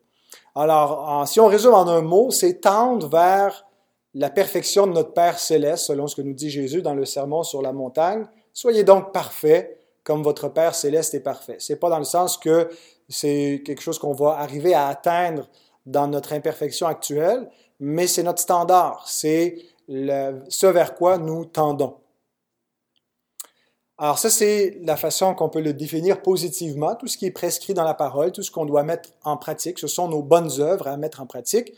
Alors, 0.55 1.27
si 1.27 1.41
on 1.41 1.47
résume 1.47 1.73
en 1.73 1.89
un 1.89 2.03
mot, 2.03 2.31
c'est 2.31 2.61
tendre 2.61 3.09
vers 3.09 3.67
la 4.15 4.31
perfection 4.31 4.87
de 4.87 4.93
notre 4.93 5.13
Père 5.15 5.39
céleste, 5.39 5.87
selon 5.87 6.07
ce 6.07 6.17
que 6.17 6.23
nous 6.23 6.35
dit 6.35 6.51
Jésus 6.51 6.83
dans 6.83 6.95
le 6.95 7.05
sermon 7.05 7.43
sur 7.43 7.63
la 7.63 7.73
montagne. 7.73 8.27
Soyez 8.53 8.85
donc 8.85 9.13
parfaits 9.13 9.79
comme 10.05 10.23
votre 10.23 10.49
Père 10.49 10.75
céleste 10.75 11.15
est 11.15 11.21
parfait. 11.21 11.57
C'est 11.59 11.77
pas 11.77 11.89
dans 11.89 11.99
le 11.99 12.05
sens 12.05 12.37
que 12.37 12.69
c'est 13.13 13.63
quelque 13.65 13.83
chose 13.83 13.99
qu'on 13.99 14.13
va 14.13 14.39
arriver 14.39 14.75
à 14.75 14.89
atteindre 14.89 15.49
dans 15.87 16.09
notre 16.09 16.33
imperfection 16.33 16.87
actuelle, 16.87 17.49
mais 17.81 18.07
c'est 18.07 18.23
notre 18.23 18.41
standard, 18.41 19.05
c'est 19.07 19.59
ce 19.89 20.67
vers 20.67 20.95
quoi 20.95 21.19
nous 21.19 21.45
tendons. 21.45 21.97
Alors 23.99 24.19
ça, 24.19 24.31
c'est 24.31 24.79
la 24.83 24.97
façon 24.97 25.35
qu'on 25.35 25.49
peut 25.49 25.61
le 25.61 25.75
définir 25.75 26.23
positivement, 26.23 26.97
tout 26.97 27.07
ce 27.07 27.17
qui 27.17 27.27
est 27.27 27.31
prescrit 27.31 27.75
dans 27.75 27.85
la 27.85 27.95
parole, 27.95 28.33
tout 28.33 28.43
ce 28.43 28.51
qu'on 28.51 28.65
doit 28.65 28.83
mettre 28.83 29.11
en 29.23 29.37
pratique, 29.37 29.79
ce 29.79 29.87
sont 29.87 30.09
nos 30.09 30.23
bonnes 30.23 30.51
œuvres 30.61 30.89
à 30.89 30.97
mettre 30.97 31.21
en 31.21 31.27
pratique. 31.27 31.73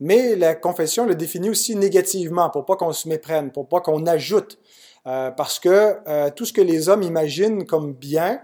Mais 0.00 0.36
la 0.36 0.54
confession 0.54 1.06
le 1.06 1.14
définit 1.14 1.50
aussi 1.50 1.76
négativement, 1.76 2.50
pour 2.50 2.64
pas 2.64 2.76
qu'on 2.76 2.92
se 2.92 3.08
méprenne, 3.08 3.50
pour 3.50 3.68
pas 3.68 3.80
qu'on 3.80 4.06
ajoute 4.06 4.58
euh, 5.06 5.30
parce 5.30 5.58
que 5.58 5.96
euh, 6.08 6.30
tout 6.34 6.44
ce 6.44 6.52
que 6.52 6.60
les 6.60 6.88
hommes 6.88 7.02
imaginent 7.02 7.64
comme 7.64 7.92
bien 7.92 8.40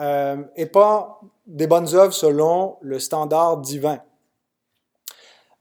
euh, 0.00 0.42
est 0.56 0.66
pas 0.66 1.20
des 1.46 1.66
bonnes 1.66 1.94
œuvres 1.94 2.14
selon 2.14 2.76
le 2.80 2.98
standard 2.98 3.58
divin. 3.58 4.00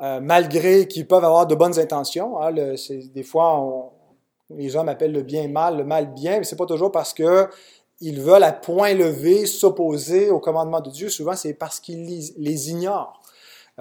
Euh, 0.01 0.19
malgré 0.19 0.87
qu'ils 0.87 1.07
peuvent 1.07 1.25
avoir 1.25 1.45
de 1.45 1.55
bonnes 1.55 1.77
intentions, 1.79 2.39
hein, 2.41 2.51
des 2.53 3.23
fois 3.23 3.93
les 4.49 4.75
hommes 4.75 4.89
appellent 4.89 5.11
le 5.11 5.21
bien 5.21 5.47
mal, 5.47 5.77
le 5.77 5.83
mal 5.83 6.13
bien, 6.13 6.39
mais 6.39 6.43
c'est 6.43 6.55
pas 6.55 6.65
toujours 6.65 6.91
parce 6.91 7.13
que 7.13 7.47
ils 7.99 8.19
veulent 8.19 8.43
à 8.43 8.51
point 8.51 8.93
levé 8.93 9.45
s'opposer 9.45 10.31
au 10.31 10.39
commandement 10.39 10.81
de 10.81 10.89
Dieu. 10.89 11.09
Souvent, 11.09 11.35
c'est 11.35 11.53
parce 11.53 11.79
qu'ils 11.79 12.33
les 12.35 12.69
ignorent. 12.71 13.20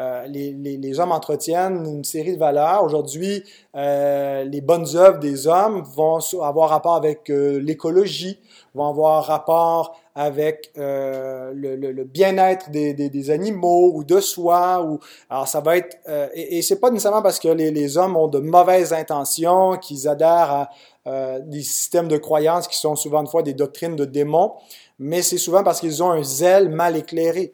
Euh, 0.01 0.27
les, 0.29 0.99
hommes 0.99 1.13
entretiennent 1.13 1.85
une 1.85 2.05
série 2.05 2.35
de 2.35 2.39
valeurs. 2.39 2.85
Aujourd'hui, 2.85 3.45
euh, 3.77 4.45
les 4.45 4.61
bonnes 4.63 4.87
œuvres 4.97 5.19
des 5.19 5.47
hommes 5.47 5.83
vont 5.95 6.19
avoir 6.43 6.71
rapport 6.71 6.95
avec 6.95 7.29
euh, 7.29 7.59
l'écologie, 7.61 8.39
vont 8.75 8.89
avoir 8.89 9.25
rapport 9.25 10.01
avec 10.15 10.71
le, 10.77 12.05
bien-être 12.05 12.71
des, 12.71 13.31
animaux 13.31 13.93
ou 13.95 14.05
de 14.05 14.21
soi. 14.21 14.99
Alors, 15.29 15.49
ça 15.49 15.61
va 15.61 15.77
être... 15.77 15.99
Et, 16.35 16.59
et 16.59 16.63
c'est 16.63 16.81
pas 16.81 16.91
nécessairement 16.91 17.23
parce 17.23 17.39
que 17.39 17.49
les, 17.49 17.99
hommes 17.99 18.17
ont 18.17 18.29
de 18.29 18.39
mauvaises 18.39 18.93
intentions, 18.93 19.77
qu'ils 19.77 20.09
adhèrent 20.09 20.69
à 21.07 21.41
des 21.41 21.63
systèmes 21.63 22.09
de 22.09 22.19
croyances 22.19 22.69
qui 22.69 22.77
sont 22.77 22.97
souvent 22.97 23.25
fois 23.27 23.43
des 23.43 23.55
doctrines 23.55 23.97
de 23.97 24.05
démons, 24.05 24.55
mais 24.99 25.23
c'est 25.23 25.39
souvent 25.39 25.63
parce 25.63 25.81
qu'ils 25.81 26.03
ont 26.03 26.11
un 26.11 26.23
zèle 26.23 26.69
mal 26.69 26.97
éclairé. 26.97 27.53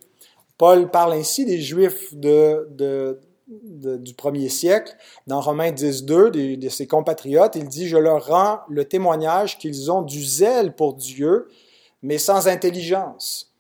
Paul 0.59 0.91
parle 0.91 1.15
ainsi 1.15 1.45
des 1.45 1.61
Juifs 1.61 2.15
de, 2.15 2.69
de, 2.71 3.21
du 3.97 4.15
premier 4.15 4.49
siècle. 4.49 4.97
Dans 5.27 5.41
Romains 5.41 5.73
10, 5.73 6.05
2, 6.05 6.31
de, 6.31 6.55
de 6.57 6.69
ses 6.69 6.87
compatriotes, 6.87 7.57
il 7.57 7.69
dit, 7.69 7.89
je 7.89 7.97
leur 7.97 8.27
rends 8.27 8.61
le 8.69 8.85
témoignage 8.85 9.59
qu'ils 9.59 9.91
ont 9.91 10.03
du 10.03 10.23
zèle 10.25 10.75
pour 10.75 10.95
Dieu, 10.95 11.49
mais 12.03 12.19
sans 12.19 12.49
intelligence. 12.49 13.53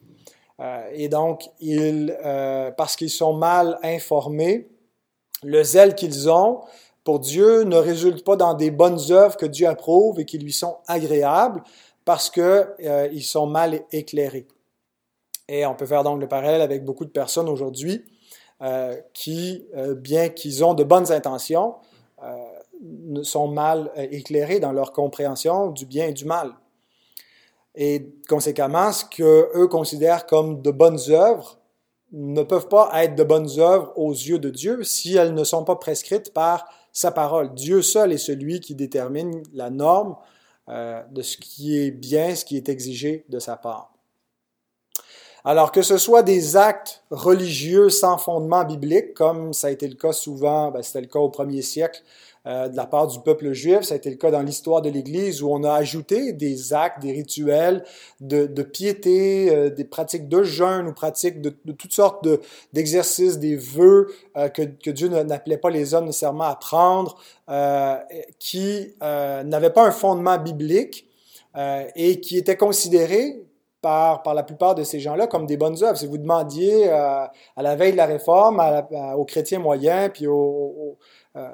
Euh, 0.61 0.88
et 0.93 1.09
donc, 1.09 1.50
ils, 1.61 2.17
euh, 2.25 2.71
parce 2.71 2.97
qu'ils 2.97 3.11
sont 3.11 3.35
mal 3.35 3.79
informés, 3.83 4.69
le 5.43 5.62
zèle 5.62 5.95
qu'ils 5.95 6.31
ont 6.31 6.61
pour 7.05 7.21
Dieu 7.21 7.62
ne 7.62 7.76
résulte 7.76 8.25
pas 8.25 8.37
dans 8.37 8.55
des 8.55 8.71
bonnes 8.71 8.99
œuvres 9.11 9.37
que 9.37 9.47
Dieu 9.47 9.69
approuve 9.69 10.19
et 10.19 10.25
qui 10.25 10.38
lui 10.38 10.53
sont 10.53 10.79
agréables, 10.88 11.62
parce 12.05 12.31
qu'ils 12.31 12.43
euh, 12.43 13.21
sont 13.21 13.47
mal 13.47 13.83
éclairés. 13.93 14.49
Et 15.49 15.65
on 15.67 15.75
peut 15.75 15.87
faire 15.87 16.03
donc 16.03 16.21
le 16.21 16.29
parallèle 16.29 16.61
avec 16.61 16.85
beaucoup 16.85 17.05
de 17.05 17.11
personnes 17.11 17.49
aujourd'hui 17.49 18.05
euh, 18.62 18.97
qui, 19.12 19.67
euh, 19.76 19.95
bien 19.95 20.29
qu'ils 20.29 20.65
ont 20.65 20.75
de 20.75 20.83
bonnes 20.83 21.12
intentions, 21.12 21.75
euh, 22.23 23.23
sont 23.23 23.49
mal 23.49 23.93
euh, 23.97 24.07
éclairés 24.11 24.61
dans 24.61 24.73
leur 24.73 24.93
compréhension 24.93 25.71
du 25.71 25.87
bien 25.87 26.07
et 26.07 26.12
du 26.12 26.25
mal. 26.25 26.53
Et 27.75 28.15
conséquemment, 28.29 28.93
ce 28.93 29.05
qu'eux 29.05 29.69
considèrent 29.69 30.26
comme 30.26 30.62
de 30.62 30.71
bonnes 30.71 30.99
œuvres 31.11 31.59
ne 32.12 32.43
peuvent 32.43 32.69
pas 32.69 32.91
être 33.05 33.15
de 33.15 33.25
bonnes 33.25 33.50
œuvres 33.59 33.93
aux 33.97 34.12
yeux 34.12 34.38
de 34.38 34.49
Dieu 34.49 34.83
si 34.83 35.17
elles 35.17 35.35
ne 35.35 35.45
sont 35.45 35.65
pas 35.65 35.76
prescrites 35.76 36.33
par 36.33 36.67
sa 36.93 37.11
parole. 37.11 37.53
Dieu 37.53 37.83
seul 37.83 38.12
est 38.12 38.19
celui 38.19 38.61
qui 38.61 38.75
détermine 38.75 39.43
la 39.53 39.69
norme 39.69 40.17
de 40.69 41.23
ce 41.23 41.37
qui 41.37 41.79
est 41.79 41.91
bien, 41.91 42.35
ce 42.35 42.47
qui 42.47 42.57
est 42.57 42.71
exigé 42.71 43.26
de 43.29 43.38
sa 43.38 43.57
part. 43.57 43.96
Alors 45.49 45.71
que 45.71 45.81
ce 45.81 45.97
soit 45.97 46.25
des 46.25 46.57
actes 46.57 47.05
religieux 47.12 47.88
sans 47.88 48.19
fondement 48.19 48.65
biblique, 48.65 49.15
comme 49.15 49.53
ça 49.53 49.69
a 49.69 49.71
été 49.71 49.87
le 49.87 49.95
cas 49.95 50.11
souvent, 50.11 50.73
ben, 50.73 50.83
c'était 50.83 51.03
le 51.03 51.07
cas 51.07 51.21
au 51.21 51.29
premier 51.29 51.62
siècle 51.62 52.03
euh, 52.49 52.67
de 52.67 52.76
la 52.76 52.85
part 52.85 53.07
du 53.07 53.21
peuple 53.21 53.53
juif, 53.53 53.83
ça 53.83 53.95
a 53.95 53.97
été 53.97 54.11
le 54.11 54.17
cas 54.17 54.33
dans 54.33 54.43
l'histoire 54.43 54.83
de 54.83 54.91
l'Église 54.91 55.45
où 55.45 55.53
on 55.53 55.62
a 55.62 55.73
ajouté 55.73 56.33
des 56.33 56.73
actes, 56.73 57.00
des 57.00 57.12
rituels 57.12 57.85
de, 58.21 58.47
de 58.47 58.62
piété, 58.65 59.55
euh, 59.55 59.71
des 59.71 59.85
pratiques 59.85 60.29
de 60.29 60.43
jeûne 60.43 60.88
ou 60.88 60.93
pratiques 60.93 61.41
de, 61.41 61.57
de 61.65 61.71
toutes 61.71 61.93
sortes 61.93 62.26
d'exercices, 62.73 63.38
des 63.38 63.55
vœux 63.55 64.09
euh, 64.37 64.49
que, 64.49 64.62
que, 64.62 64.91
Dieu 64.91 65.07
n'appelait 65.07 65.59
pas 65.59 65.71
les 65.71 65.95
hommes 65.95 66.07
nécessairement 66.07 66.45
à 66.45 66.57
prendre, 66.57 67.19
euh, 67.50 67.95
qui 68.41 68.97
euh, 69.00 69.45
n'avaient 69.45 69.73
pas 69.73 69.87
un 69.87 69.93
fondement 69.93 70.38
biblique 70.38 71.05
et 71.95 72.21
qui 72.21 72.37
étaient 72.37 72.59
considérés 72.59 73.46
par, 74.23 74.35
la 74.35 74.43
plupart 74.43 74.75
de 74.75 74.83
ces 74.83 74.99
gens-là 74.99 75.28
comme 75.28 75.47
des 75.47 75.57
bonnes 75.57 75.83
œuvres. 75.85 75.97
Si 75.97 76.07
vous 76.07 76.19
demandiez 76.19 76.88
euh, 76.88 77.25
à 77.57 77.62
la 77.62 77.76
veille 77.76 77.93
de 77.93 77.97
la 77.97 78.07
réforme 78.07 78.61
aux 79.16 79.25
chrétiens 79.25 79.61
moyens, 79.61 80.11
puis 80.12 80.26
aux, 80.26 80.99
euh, 81.37 81.49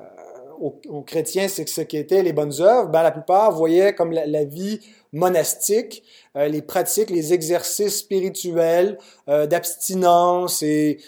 aux, 0.59 1.03
chrétiens 1.03 1.49
c'est 1.49 1.69
ce 1.69 1.83
qu'étaient 1.83 2.23
les 2.23 2.33
bonnes 2.33 2.61
œuvres, 2.61 2.89
ben, 2.89 3.03
la 3.03 3.11
plupart 3.11 3.53
voyaient 3.53 3.95
comme 3.95 4.13
la, 4.13 4.45
vie 4.45 4.81
monastique, 5.13 6.03
euh, 6.37 6.49
les 6.49 6.63
pratiques, 6.63 7.11
les 7.11 7.35
exercices 7.35 7.99
spirituels 7.99 8.97
d'abstinence 9.27 10.63
et 10.63 10.99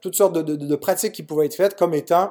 toutes 0.00 0.16
sortes 0.16 0.34
de, 0.34 0.76
pratiques 0.76 1.12
qui 1.12 1.22
pouvaient 1.22 1.46
être 1.46 1.54
faites 1.54 1.76
comme 1.76 1.94
étant 1.94 2.30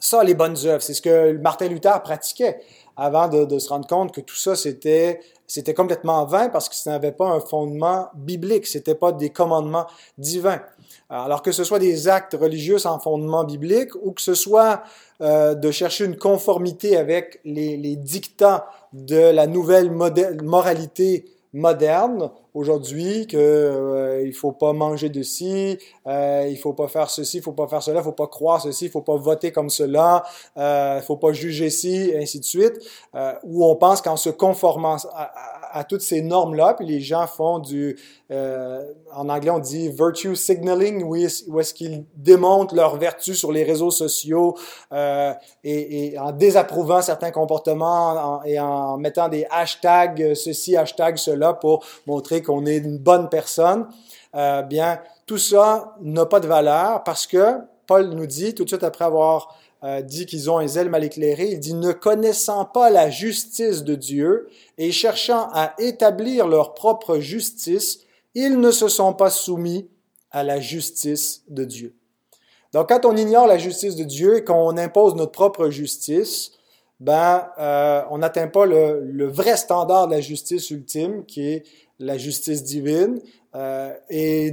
ça 0.00 0.22
les 0.22 0.34
bonnes 0.34 0.56
œuvres. 0.64 0.82
C'est 0.82 0.94
ce 0.94 1.02
que 1.02 1.32
Martin 1.38 1.66
Luther 1.66 2.00
pratiquait 2.02 2.60
avant 2.96 3.26
de, 3.26 3.44
de 3.44 3.58
se 3.58 3.68
rendre 3.68 3.88
compte 3.88 4.14
que 4.14 4.20
tout 4.20 4.36
ça 4.36 4.54
c'était 4.54 5.18
c'était 5.48 5.74
complètement 5.74 6.26
vain 6.26 6.50
parce 6.50 6.68
que 6.68 6.74
ça 6.74 6.90
n'avait 6.90 7.10
pas 7.10 7.26
un 7.26 7.40
fondement 7.40 8.10
biblique, 8.14 8.66
c'était 8.66 8.94
pas 8.94 9.12
des 9.12 9.30
commandements 9.30 9.86
divins. 10.18 10.60
Alors 11.08 11.42
que 11.42 11.52
ce 11.52 11.64
soit 11.64 11.78
des 11.78 12.06
actes 12.06 12.36
religieux 12.38 12.78
sans 12.78 12.98
fondement 12.98 13.44
biblique 13.44 13.94
ou 14.02 14.12
que 14.12 14.20
ce 14.20 14.34
soit 14.34 14.82
euh, 15.22 15.54
de 15.54 15.70
chercher 15.70 16.04
une 16.04 16.16
conformité 16.16 16.98
avec 16.98 17.40
les, 17.44 17.78
les 17.78 17.96
dictats 17.96 18.68
de 18.92 19.16
la 19.16 19.46
nouvelle 19.46 19.90
moralité 20.42 21.24
moderne 21.52 22.30
aujourd'hui 22.54 23.26
que 23.26 23.36
euh, 23.36 24.22
il 24.26 24.32
faut 24.32 24.52
pas 24.52 24.72
manger 24.72 25.08
de 25.08 25.22
ci, 25.22 25.78
euh, 26.06 26.46
il 26.50 26.56
faut 26.58 26.72
pas 26.72 26.88
faire 26.88 27.10
ceci, 27.10 27.38
il 27.38 27.42
faut 27.42 27.52
pas 27.52 27.68
faire 27.68 27.82
cela, 27.82 28.00
il 28.00 28.04
faut 28.04 28.12
pas 28.12 28.26
croire 28.26 28.60
ceci, 28.60 28.86
il 28.86 28.90
faut 28.90 29.02
pas 29.02 29.16
voter 29.16 29.52
comme 29.52 29.70
cela, 29.70 30.24
euh, 30.56 30.98
il 31.00 31.04
faut 31.04 31.16
pas 31.16 31.32
juger 31.32 31.70
ci, 31.70 32.10
et 32.10 32.18
ainsi 32.18 32.40
de 32.40 32.44
suite, 32.44 32.74
euh, 33.14 33.32
où 33.44 33.64
on 33.64 33.76
pense 33.76 34.02
qu'en 34.02 34.16
se 34.16 34.30
conformant 34.30 34.96
à, 35.14 35.22
à, 35.22 35.57
toutes 35.88 36.02
ces 36.02 36.22
normes-là, 36.22 36.74
puis 36.74 36.86
les 36.86 37.00
gens 37.00 37.26
font 37.26 37.58
du, 37.58 37.98
euh, 38.30 38.82
en 39.14 39.28
anglais 39.28 39.50
on 39.50 39.58
dit 39.58 39.88
virtue 39.88 40.36
signaling, 40.36 41.02
où 41.04 41.16
est-ce 41.16 41.74
qu'ils 41.74 42.04
démontrent 42.16 42.74
leur 42.74 42.96
vertu 42.96 43.34
sur 43.34 43.52
les 43.52 43.64
réseaux 43.64 43.90
sociaux 43.90 44.56
euh, 44.92 45.32
et, 45.64 46.12
et, 46.12 46.18
en 46.18 46.32
désapprouvant 46.32 47.02
certains 47.02 47.30
comportements 47.30 48.38
en, 48.38 48.42
et 48.44 48.58
en 48.58 48.96
mettant 48.96 49.28
des 49.28 49.46
hashtags 49.50 50.34
ceci, 50.34 50.76
hashtag 50.76 51.16
cela 51.16 51.52
pour 51.52 51.84
montrer 52.06 52.42
qu'on 52.42 52.66
est 52.66 52.78
une 52.78 52.98
bonne 52.98 53.28
personne, 53.28 53.86
euh, 54.34 54.62
bien, 54.62 55.00
tout 55.26 55.38
ça 55.38 55.94
n'a 56.00 56.26
pas 56.26 56.40
de 56.40 56.46
valeur 56.46 57.02
parce 57.04 57.26
que 57.26 57.58
Paul 57.86 58.10
nous 58.10 58.26
dit, 58.26 58.54
tout 58.54 58.64
de 58.64 58.68
suite 58.68 58.84
après 58.84 59.06
avoir 59.06 59.56
euh, 59.84 60.02
dit 60.02 60.26
qu'ils 60.26 60.50
ont 60.50 60.58
un 60.58 60.66
zèle 60.66 60.90
mal 60.90 61.04
éclairé, 61.04 61.50
il 61.52 61.60
dit, 61.60 61.74
ne 61.74 61.92
connaissant 61.92 62.64
pas 62.64 62.90
la 62.90 63.10
justice 63.10 63.84
de 63.84 63.94
Dieu 63.94 64.48
et 64.76 64.90
cherchant 64.90 65.48
à 65.52 65.74
établir 65.78 66.48
leur 66.48 66.74
propre 66.74 67.18
justice, 67.18 68.00
ils 68.34 68.58
ne 68.60 68.70
se 68.70 68.88
sont 68.88 69.14
pas 69.14 69.30
soumis 69.30 69.88
à 70.30 70.42
la 70.42 70.60
justice 70.60 71.44
de 71.48 71.64
Dieu. 71.64 71.94
Donc, 72.72 72.88
quand 72.88 73.04
on 73.04 73.16
ignore 73.16 73.46
la 73.46 73.56
justice 73.56 73.96
de 73.96 74.04
Dieu 74.04 74.38
et 74.38 74.44
qu'on 74.44 74.76
impose 74.76 75.14
notre 75.14 75.32
propre 75.32 75.70
justice, 75.70 76.52
ben, 77.00 77.48
euh, 77.58 78.02
on 78.10 78.18
n'atteint 78.18 78.48
pas 78.48 78.66
le, 78.66 79.00
le, 79.00 79.26
vrai 79.28 79.56
standard 79.56 80.08
de 80.08 80.14
la 80.14 80.20
justice 80.20 80.70
ultime, 80.70 81.24
qui 81.24 81.48
est 81.48 81.62
la 81.98 82.18
justice 82.18 82.64
divine. 82.64 83.20
Euh, 83.54 83.94
et 84.10 84.52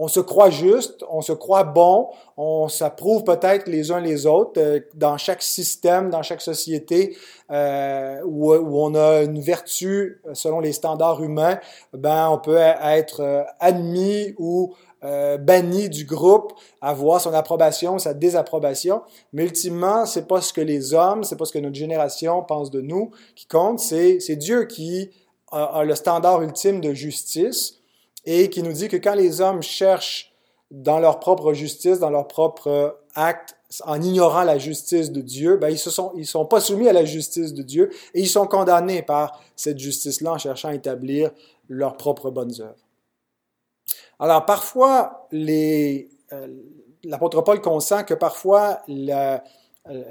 on 0.00 0.06
se 0.06 0.20
croit 0.20 0.48
juste, 0.48 1.04
on 1.10 1.20
se 1.20 1.32
croit 1.32 1.64
bon, 1.64 2.08
on 2.36 2.68
s'approuve 2.68 3.24
peut-être 3.24 3.68
les 3.68 3.90
uns 3.90 4.00
les 4.00 4.26
autres 4.26 4.60
euh, 4.60 4.78
dans 4.94 5.18
chaque 5.18 5.42
système, 5.42 6.08
dans 6.08 6.22
chaque 6.22 6.40
société 6.40 7.16
euh, 7.50 8.20
où, 8.24 8.54
on 8.54 8.94
a 8.94 9.22
une 9.22 9.40
vertu 9.40 10.22
selon 10.34 10.60
les 10.60 10.72
standards 10.72 11.20
humains. 11.22 11.58
Ben, 11.92 12.28
on 12.30 12.38
peut 12.38 12.56
être 12.56 13.20
euh, 13.20 13.42
admis 13.58 14.34
ou 14.38 14.72
euh, 15.02 15.36
banni 15.36 15.88
du 15.88 16.04
groupe, 16.04 16.52
avoir 16.80 17.20
son 17.20 17.34
approbation, 17.34 17.98
sa 17.98 18.14
désapprobation. 18.14 19.02
Mais 19.32 19.42
ultimement, 19.42 20.06
c'est 20.06 20.28
pas 20.28 20.40
ce 20.40 20.52
que 20.52 20.60
les 20.60 20.94
hommes, 20.94 21.24
c'est 21.24 21.36
pas 21.36 21.44
ce 21.44 21.52
que 21.52 21.58
notre 21.58 21.76
génération 21.76 22.44
pense 22.44 22.70
de 22.70 22.80
nous 22.80 23.10
qui 23.34 23.46
compte. 23.46 23.80
C'est 23.80 24.36
Dieu 24.36 24.64
qui 24.64 25.10
a 25.50 25.82
le 25.82 25.94
standard 25.94 26.42
ultime 26.42 26.80
de 26.80 26.92
justice 26.92 27.77
et 28.30 28.50
qui 28.50 28.62
nous 28.62 28.72
dit 28.72 28.88
que 28.88 28.98
quand 28.98 29.14
les 29.14 29.40
hommes 29.40 29.62
cherchent 29.62 30.34
dans 30.70 30.98
leur 30.98 31.18
propre 31.18 31.54
justice, 31.54 31.98
dans 31.98 32.10
leur 32.10 32.28
propre 32.28 32.98
acte, 33.14 33.56
en 33.84 34.02
ignorant 34.02 34.44
la 34.44 34.58
justice 34.58 35.10
de 35.10 35.22
Dieu, 35.22 35.56
ben 35.56 35.70
ils 35.70 35.78
se 35.78 35.90
sont 35.90 36.12
sont 36.24 36.44
pas 36.44 36.60
soumis 36.60 36.88
à 36.88 36.92
la 36.92 37.06
justice 37.06 37.54
de 37.54 37.62
Dieu 37.62 37.90
et 38.12 38.20
ils 38.20 38.28
sont 38.28 38.46
condamnés 38.46 39.00
par 39.00 39.40
cette 39.56 39.78
justice-là 39.78 40.32
en 40.32 40.38
cherchant 40.38 40.68
à 40.68 40.74
établir 40.74 41.30
leurs 41.70 41.96
propres 41.96 42.30
bonnes 42.30 42.52
œuvres. 42.60 42.84
Alors 44.18 44.44
parfois, 44.44 45.26
euh, 45.32 45.98
l'apôtre 47.04 47.40
Paul 47.40 47.62
consent 47.62 48.04
que 48.04 48.14
parfois 48.14 48.82
euh, 48.90 49.38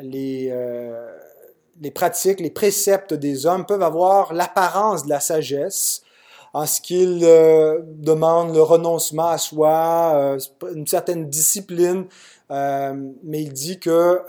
les 0.10 1.92
pratiques, 1.94 2.40
les 2.40 2.52
préceptes 2.52 3.14
des 3.14 3.46
hommes 3.46 3.68
peuvent 3.68 3.84
avoir 3.84 4.34
l'apparence 4.34 5.04
de 5.04 5.10
la 5.10 5.20
sagesse. 5.20 6.02
En 6.58 6.66
ce 6.66 6.82
qu'il 6.82 7.20
euh, 7.24 7.82
demande 7.84 8.56
le 8.56 8.64
renoncement 8.64 9.28
à 9.28 9.38
soi, 9.38 10.14
euh, 10.16 10.40
une 10.74 10.88
certaine 10.88 11.30
discipline, 11.30 12.08
euh, 12.50 12.96
mais 13.24 13.44
il 13.44 13.54
dit 13.54 13.80
que 13.80 14.24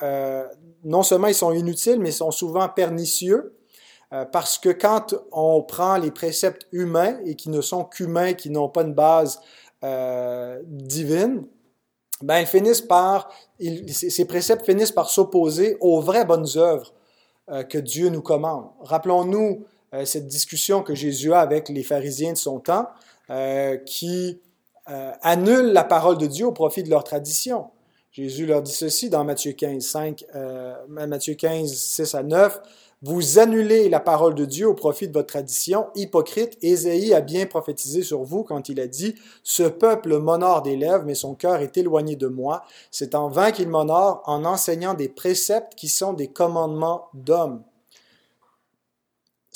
non 0.84 1.02
seulement 1.02 1.28
ils 1.28 1.34
sont 1.34 1.52
inutiles, 1.52 1.98
mais 1.98 2.10
ils 2.10 2.20
sont 2.24 2.30
souvent 2.30 2.68
pernicieux, 2.68 3.54
parce 4.32 4.58
que 4.58 4.68
quand 4.68 5.14
on 5.32 5.62
prend 5.62 5.96
les 5.96 6.10
préceptes 6.10 6.66
humains 6.70 7.18
et 7.24 7.34
qui 7.34 7.48
ne 7.48 7.60
sont 7.60 7.84
qu'humains, 7.84 8.34
qui 8.34 8.50
n'ont 8.50 8.68
pas 8.68 8.82
une 8.82 8.94
base 8.94 9.40
divine, 10.66 11.44
ben 12.22 12.40
ils 12.40 12.46
finissent 12.46 12.82
par, 12.82 13.30
ces 13.58 14.24
préceptes 14.26 14.64
finissent 14.66 14.92
par 14.92 15.10
s'opposer 15.10 15.76
aux 15.80 16.00
vraies 16.00 16.24
bonnes 16.24 16.48
œuvres 16.56 16.92
que 17.68 17.78
Dieu 17.78 18.08
nous 18.08 18.22
commande. 18.22 18.66
Rappelons-nous 18.80 19.64
euh, 19.94 20.04
cette 20.04 20.26
discussion 20.26 20.82
que 20.82 20.94
Jésus 20.94 21.32
a 21.32 21.40
avec 21.40 21.68
les 21.68 21.82
pharisiens 21.82 22.32
de 22.32 22.38
son 22.38 22.60
temps, 22.60 22.88
euh, 23.30 23.76
qui 23.76 24.40
euh, 24.90 25.12
annulent 25.22 25.72
la 25.72 25.84
parole 25.84 26.18
de 26.18 26.26
Dieu 26.26 26.46
au 26.46 26.52
profit 26.52 26.82
de 26.82 26.90
leur 26.90 27.04
tradition. 27.04 27.66
Jésus 28.10 28.46
leur 28.46 28.62
dit 28.62 28.72
ceci 28.72 29.10
dans 29.10 29.24
Matthieu 29.24 29.52
15, 29.52 29.82
5, 29.82 30.24
Matthieu 30.88 31.34
15, 31.34 31.72
6 31.72 32.14
à 32.14 32.22
9. 32.22 32.60
Vous 33.02 33.38
annulez 33.38 33.88
la 33.88 34.00
parole 34.00 34.34
de 34.34 34.44
Dieu 34.44 34.66
au 34.66 34.74
profit 34.74 35.06
de 35.06 35.12
votre 35.12 35.28
tradition. 35.28 35.86
Hypocrite, 35.94 36.58
Ésaïe 36.62 37.14
a 37.14 37.20
bien 37.20 37.46
prophétisé 37.46 38.02
sur 38.02 38.24
vous 38.24 38.42
quand 38.42 38.68
il 38.68 38.80
a 38.80 38.88
dit 38.88 39.14
Ce 39.44 39.62
peuple 39.62 40.18
m'honore 40.18 40.62
des 40.62 40.76
lèvres, 40.76 41.04
mais 41.04 41.14
son 41.14 41.34
cœur 41.36 41.60
est 41.60 41.76
éloigné 41.76 42.16
de 42.16 42.26
moi. 42.26 42.64
C'est 42.90 43.14
en 43.14 43.28
vain 43.28 43.52
qu'il 43.52 43.68
m'honore 43.68 44.22
en 44.26 44.44
enseignant 44.44 44.94
des 44.94 45.08
préceptes 45.08 45.74
qui 45.76 45.88
sont 45.88 46.12
des 46.12 46.28
commandements 46.28 47.06
d'hommes 47.14 47.62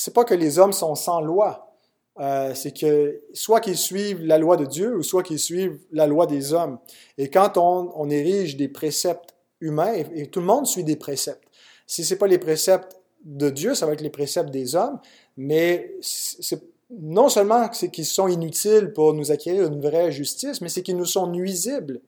c'est 0.02 0.12
pas 0.12 0.24
que 0.24 0.34
les 0.34 0.58
hommes 0.58 0.72
sont 0.72 0.96
sans 0.96 1.20
loi. 1.20 1.76
Euh, 2.18 2.54
c'est 2.56 2.76
que 2.76 3.22
soit 3.34 3.60
qu'ils 3.60 3.76
suivent 3.78 4.24
la 4.24 4.36
loi 4.36 4.56
de 4.56 4.64
Dieu 4.64 4.96
ou 4.96 5.04
soit 5.04 5.22
qu'ils 5.22 5.38
suivent 5.38 5.78
la 5.92 6.08
loi 6.08 6.26
des 6.26 6.52
hommes. 6.52 6.80
Et 7.18 7.30
quand 7.30 7.56
on, 7.56 8.10
érige 8.10 8.56
des 8.56 8.66
préceptes 8.66 9.36
humains, 9.60 9.92
et, 9.92 10.26
tout 10.26 10.40
le 10.40 10.46
monde 10.46 10.66
suit 10.66 10.82
des 10.82 10.96
préceptes. 10.96 11.44
Si 11.86 12.04
ce 12.04 12.14
n'est 12.14 12.18
pas 12.18 12.26
les 12.26 12.38
préceptes 12.38 12.96
de 13.24 13.48
Dieu, 13.48 13.76
ça 13.76 13.86
va 13.86 13.92
être 13.92 14.00
les 14.00 14.10
préceptes 14.10 14.50
des 14.50 14.74
hommes, 14.74 14.98
mais 15.36 15.94
c'est 16.00 16.60
non 16.90 17.28
seulement 17.28 17.68
qu'ils 17.68 18.04
sont 18.04 18.26
inutiles 18.26 18.92
pour 18.92 19.14
nous 19.14 19.30
acquérir 19.30 19.68
une 19.68 19.80
vraie 19.80 20.10
justice, 20.10 20.60
mais 20.60 20.68
c'est 20.68 20.82
qu'ils 20.82 20.96
nous 20.96 21.06
sont 21.06 21.28
nuisibles 21.28 22.00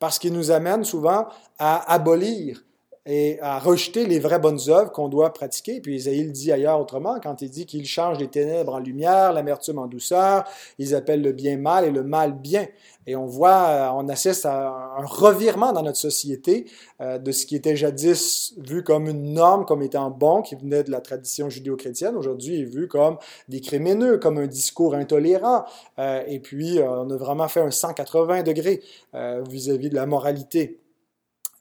parce 0.00 0.18
qu'ils 0.18 0.32
nous 0.32 0.50
amènent 0.50 0.84
souvent 0.84 1.28
à 1.60 1.92
abolir 1.92 2.64
et 3.10 3.40
à 3.40 3.58
rejeter 3.58 4.04
les 4.04 4.18
vraies 4.18 4.38
bonnes 4.38 4.60
œuvres 4.68 4.92
qu'on 4.92 5.08
doit 5.08 5.32
pratiquer. 5.32 5.80
Puis 5.80 5.96
Isaïe 5.96 6.24
le 6.24 6.30
dit 6.30 6.52
ailleurs 6.52 6.78
autrement, 6.78 7.18
quand 7.22 7.40
il 7.40 7.48
dit 7.48 7.64
qu'il 7.64 7.86
change 7.86 8.18
les 8.18 8.28
ténèbres 8.28 8.74
en 8.74 8.78
lumière, 8.78 9.32
l'amertume 9.32 9.78
en 9.78 9.86
douceur, 9.86 10.44
ils 10.78 10.94
appellent 10.94 11.22
le 11.22 11.32
bien 11.32 11.56
mal 11.56 11.86
et 11.86 11.90
le 11.90 12.02
mal 12.02 12.34
bien. 12.34 12.66
Et 13.06 13.16
on 13.16 13.24
voit, 13.24 13.68
euh, 13.68 13.88
on 13.94 14.10
assiste 14.10 14.44
à 14.44 14.94
un 14.98 15.06
revirement 15.06 15.72
dans 15.72 15.82
notre 15.82 15.96
société 15.96 16.66
euh, 17.00 17.16
de 17.16 17.32
ce 17.32 17.46
qui 17.46 17.56
était 17.56 17.76
jadis 17.76 18.52
vu 18.58 18.84
comme 18.84 19.08
une 19.08 19.32
norme, 19.32 19.64
comme 19.64 19.80
étant 19.80 20.10
bon, 20.10 20.42
qui 20.42 20.56
venait 20.56 20.84
de 20.84 20.90
la 20.90 21.00
tradition 21.00 21.48
judéo-chrétienne, 21.48 22.14
aujourd'hui 22.14 22.60
est 22.60 22.64
vu 22.64 22.88
comme 22.88 23.16
des 23.48 23.62
crimineux, 23.62 24.18
comme 24.18 24.36
un 24.36 24.46
discours 24.46 24.94
intolérant. 24.94 25.64
Euh, 25.98 26.22
et 26.26 26.40
puis, 26.40 26.78
on 26.82 27.08
a 27.08 27.16
vraiment 27.16 27.48
fait 27.48 27.60
un 27.60 27.70
180 27.70 28.42
degrés 28.42 28.82
vis-à-vis 29.14 29.86
-vis 29.86 29.90
de 29.90 29.94
la 29.94 30.04
moralité. 30.04 30.78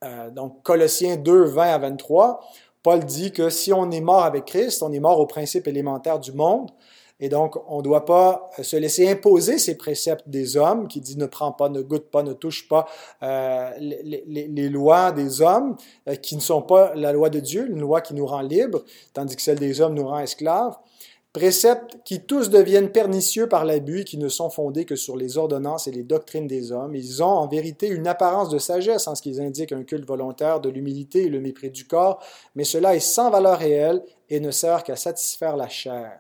Euh, 0.04 0.30
donc, 0.30 0.64
Colossiens 0.64 1.18
2, 1.18 1.46
20 1.46 1.64
à 1.64 1.78
23, 1.80 2.42
Paul 2.84 3.04
dit 3.04 3.32
que 3.32 3.50
si 3.50 3.74
on 3.74 3.90
est 3.92 4.02
mort 4.02 4.24
avec 4.24 4.46
Christ, 4.46 4.84
on 4.84 4.92
est 4.92 5.00
mort 5.00 5.20
au 5.20 5.26
principe 5.26 5.68
élémentaire 5.68 6.20
du 6.20 6.32
monde. 6.32 6.70
Et 7.20 7.30
donc, 7.30 7.56
on 7.68 7.80
ne 7.80 7.82
doit 7.82 8.06
pas 8.06 8.52
euh, 8.60 8.64
se 8.64 8.76
laisser 8.76 9.10
imposer 9.10 9.58
ces 9.58 9.76
préceptes 9.76 10.30
des 10.30 10.56
hommes 10.56 10.88
qui 10.88 11.02
disent 11.02 11.18
ne 11.18 11.26
prends 11.26 11.52
pas, 11.52 11.68
ne 11.68 11.82
goûte 11.82 12.12
pas, 12.12 12.22
ne 12.22 12.34
touche 12.34 12.68
pas 12.68 12.88
euh, 13.24 13.72
les, 13.80 14.24
les, 14.48 14.70
lois 14.70 15.12
des 15.12 15.42
hommes 15.42 15.76
qui 16.22 16.36
ne 16.36 16.42
sont 16.42 16.62
pas 16.62 16.94
la 16.94 17.12
loi 17.12 17.32
de 17.32 17.40
Dieu, 17.40 17.68
une 17.72 17.80
loi 17.80 18.02
qui 18.02 18.14
nous 18.14 18.28
rend 18.28 18.42
libres, 18.42 18.84
tandis 19.14 19.36
que 19.36 19.42
celle 19.42 19.58
des 19.58 19.82
hommes 19.82 19.96
nous 19.96 20.08
rend 20.08 20.20
esclaves. 20.20 20.78
Préceptes 21.38 22.00
qui 22.04 22.22
tous 22.22 22.50
deviennent 22.50 22.92
pernicieux 22.92 23.48
par 23.48 23.64
l'abus, 23.64 24.06
qui 24.06 24.18
ne 24.18 24.28
sont 24.28 24.50
fondés 24.50 24.86
que 24.86 24.96
sur 24.96 25.16
les 25.16 25.38
ordonnances 25.38 25.86
et 25.86 25.92
les 25.92 26.02
doctrines 26.02 26.48
des 26.48 26.72
hommes. 26.72 26.96
Ils 26.96 27.22
ont 27.22 27.28
en 27.28 27.48
vérité 27.48 27.90
une 27.90 28.08
apparence 28.08 28.50
de 28.50 28.58
sagesse 28.58 29.08
en 29.08 29.14
ce 29.14 29.22
qu'ils 29.22 29.40
indiquent 29.40 29.72
un 29.72 29.84
culte 29.84 30.08
volontaire 30.08 30.62
de 30.62 30.70
l'humilité 30.70 31.26
et 31.26 31.30
le 31.30 31.40
mépris 31.40 31.70
du 31.70 31.86
corps, 31.86 32.24
mais 32.56 32.64
cela 32.64 32.96
est 32.96 33.00
sans 33.00 33.30
valeur 33.30 33.60
réelle 33.60 34.04
et 34.32 34.40
ne 34.40 34.50
sert 34.50 34.84
qu'à 34.84 34.96
satisfaire 34.96 35.56
la 35.58 35.70
chair. 35.70 36.20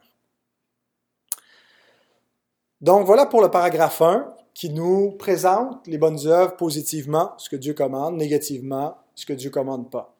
Donc 2.82 3.08
voilà 3.08 3.26
pour 3.26 3.42
le 3.42 3.50
paragraphe 3.50 4.04
1 4.04 4.36
qui 4.54 4.70
nous 4.70 5.14
présente 5.14 5.88
les 5.88 5.98
bonnes 5.98 6.28
œuvres 6.28 6.56
positivement, 6.58 7.32
ce 7.40 7.50
que 7.50 7.56
Dieu 7.56 7.74
commande, 7.74 8.18
négativement, 8.18 8.98
ce 9.16 9.26
que 9.26 9.34
Dieu 9.34 9.50
commande 9.50 9.90
pas. 9.90 10.14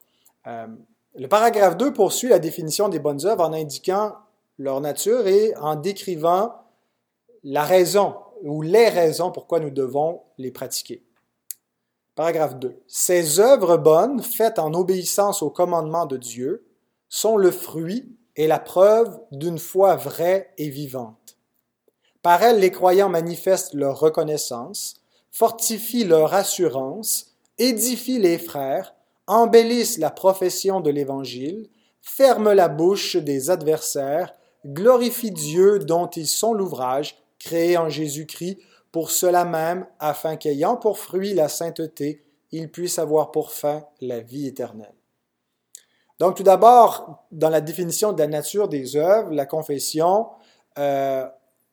Euh, 0.48 0.66
le 1.14 1.28
paragraphe 1.28 1.76
2 1.76 1.92
poursuit 1.92 2.30
la 2.30 2.40
définition 2.40 2.88
des 2.88 2.98
bonnes 2.98 3.24
œuvres 3.26 3.44
en 3.44 3.52
indiquant 3.52 4.14
leur 4.58 4.80
nature 4.80 5.26
et 5.26 5.54
en 5.56 5.76
décrivant 5.76 6.54
la 7.44 7.62
raison 7.62 8.16
ou 8.42 8.62
les 8.62 8.88
raisons 8.88 9.30
pourquoi 9.30 9.60
nous 9.60 9.70
devons 9.70 10.22
les 10.36 10.50
pratiquer. 10.50 11.04
Paragraphe 12.14 12.56
2. 12.58 12.76
Ces 12.88 13.38
œuvres 13.38 13.76
bonnes, 13.76 14.22
faites 14.22 14.58
en 14.58 14.74
obéissance 14.74 15.42
au 15.42 15.50
commandement 15.50 16.06
de 16.06 16.16
Dieu, 16.16 16.66
sont 17.08 17.36
le 17.36 17.52
fruit 17.52 18.16
et 18.34 18.48
la 18.48 18.58
preuve 18.58 19.20
d'une 19.30 19.58
foi 19.58 19.96
vraie 19.96 20.52
et 20.58 20.68
vivante. 20.68 21.36
Par 22.22 22.42
elles, 22.42 22.58
les 22.58 22.72
croyants 22.72 23.08
manifestent 23.08 23.74
leur 23.74 24.00
reconnaissance, 24.00 25.00
fortifient 25.30 26.04
leur 26.04 26.34
assurance, 26.34 27.36
édifient 27.58 28.18
les 28.18 28.38
frères, 28.38 28.94
embellissent 29.26 29.98
la 29.98 30.10
profession 30.10 30.80
de 30.80 30.90
l'Évangile, 30.90 31.68
ferment 32.02 32.52
la 32.52 32.68
bouche 32.68 33.16
des 33.16 33.50
adversaires 33.50 34.34
glorifie 34.66 35.30
Dieu 35.30 35.78
dont 35.78 36.08
ils 36.08 36.26
sont 36.26 36.52
l'ouvrage, 36.52 37.16
créé 37.38 37.76
en 37.76 37.88
Jésus-Christ, 37.88 38.58
pour 38.92 39.10
cela 39.10 39.44
même, 39.44 39.86
afin 39.98 40.36
qu'ayant 40.36 40.76
pour 40.76 40.98
fruit 40.98 41.34
la 41.34 41.48
sainteté, 41.48 42.24
ils 42.50 42.70
puissent 42.70 42.98
avoir 42.98 43.30
pour 43.30 43.52
fin 43.52 43.84
la 44.00 44.20
vie 44.20 44.46
éternelle. 44.46 44.94
Donc 46.18 46.36
tout 46.36 46.42
d'abord, 46.42 47.24
dans 47.30 47.50
la 47.50 47.60
définition 47.60 48.12
de 48.12 48.18
la 48.18 48.26
nature 48.26 48.68
des 48.68 48.96
œuvres, 48.96 49.30
la 49.30 49.46
confession 49.46 50.28
euh, 50.78 51.26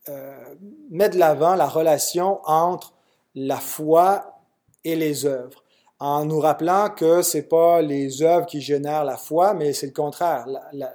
euh, 0.10 0.56
met 0.91 1.10
de 1.10 1.17
l'avant 1.17 1.56
la 1.56 1.67
relation 1.67 2.41
entre 2.43 2.93
la 3.34 3.58
foi 3.58 4.39
et 4.84 4.95
les 4.95 5.26
œuvres 5.26 5.64
en 5.99 6.25
nous 6.25 6.39
rappelant 6.39 6.89
que 6.89 7.21
c'est 7.21 7.47
pas 7.47 7.81
les 7.81 8.21
œuvres 8.21 8.45
qui 8.45 8.60
génèrent 8.60 9.05
la 9.05 9.17
foi, 9.17 9.53
mais 9.53 9.73
c'est 9.73 9.88
le 9.88 9.93
contraire. 9.93 10.45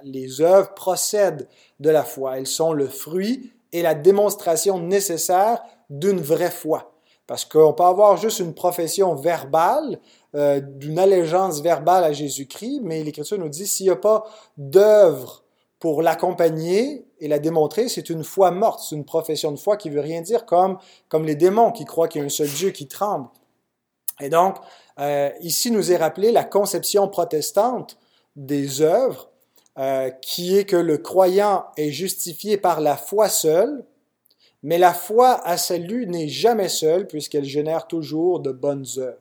les 0.03 0.41
œuvres 0.41 0.73
procèdent 0.73 1.47
de 1.79 1.89
la 1.89 2.03
foi. 2.03 2.37
Elles 2.37 2.47
sont 2.47 2.73
le 2.73 2.87
fruit 2.87 3.51
et 3.71 3.81
la 3.81 3.95
démonstration 3.95 4.79
nécessaire 4.79 5.61
d'une 5.89 6.21
vraie 6.21 6.51
foi. 6.51 6.93
Parce 7.25 7.45
qu'on 7.45 7.73
peut 7.73 7.83
avoir 7.83 8.17
juste 8.17 8.39
une 8.39 8.53
profession 8.53 9.15
verbale, 9.15 9.99
euh, 10.35 10.59
d'une 10.59 10.99
allégeance 10.99 11.61
verbale 11.61 12.03
à 12.03 12.11
Jésus-Christ, 12.11 12.81
mais 12.83 13.03
l'Écriture 13.03 13.37
nous 13.37 13.49
dit 13.49 13.65
s'il 13.65 13.85
n'y 13.85 13.91
a 13.91 13.95
pas 13.95 14.25
d'œuvre 14.57 15.43
pour 15.79 16.01
l'accompagner 16.01 17.05
et 17.19 17.27
la 17.27 17.39
démontrer, 17.39 17.89
c'est 17.89 18.09
une 18.09 18.23
foi 18.23 18.51
morte, 18.51 18.81
c'est 18.87 18.95
une 18.95 19.05
profession 19.05 19.51
de 19.51 19.57
foi 19.57 19.77
qui 19.77 19.89
veut 19.89 20.01
rien 20.01 20.21
dire 20.21 20.45
comme, 20.45 20.77
comme 21.09 21.25
les 21.25 21.35
démons 21.35 21.71
qui 21.71 21.85
croient 21.85 22.07
qu'il 22.07 22.19
y 22.19 22.23
a 22.23 22.27
un 22.27 22.29
seul 22.29 22.49
Dieu 22.49 22.69
qui 22.69 22.87
tremble. 22.87 23.29
Et 24.19 24.29
donc, 24.29 24.57
euh, 25.01 25.31
ici 25.41 25.71
nous 25.71 25.91
est 25.91 25.97
rappelé 25.97 26.31
la 26.31 26.43
conception 26.43 27.07
protestante 27.07 27.97
des 28.35 28.81
œuvres, 28.81 29.29
euh, 29.77 30.09
qui 30.09 30.57
est 30.57 30.65
que 30.65 30.75
le 30.75 30.97
croyant 30.97 31.65
est 31.75 31.91
justifié 31.91 32.57
par 32.57 32.81
la 32.81 32.95
foi 32.95 33.29
seule, 33.29 33.83
mais 34.63 34.77
la 34.77 34.93
foi 34.93 35.41
à 35.47 35.57
salut 35.57 36.05
n'est 36.05 36.27
jamais 36.27 36.69
seule 36.69 37.07
puisqu'elle 37.07 37.45
génère 37.45 37.87
toujours 37.87 38.41
de 38.41 38.51
bonnes 38.51 38.85
œuvres. 38.97 39.17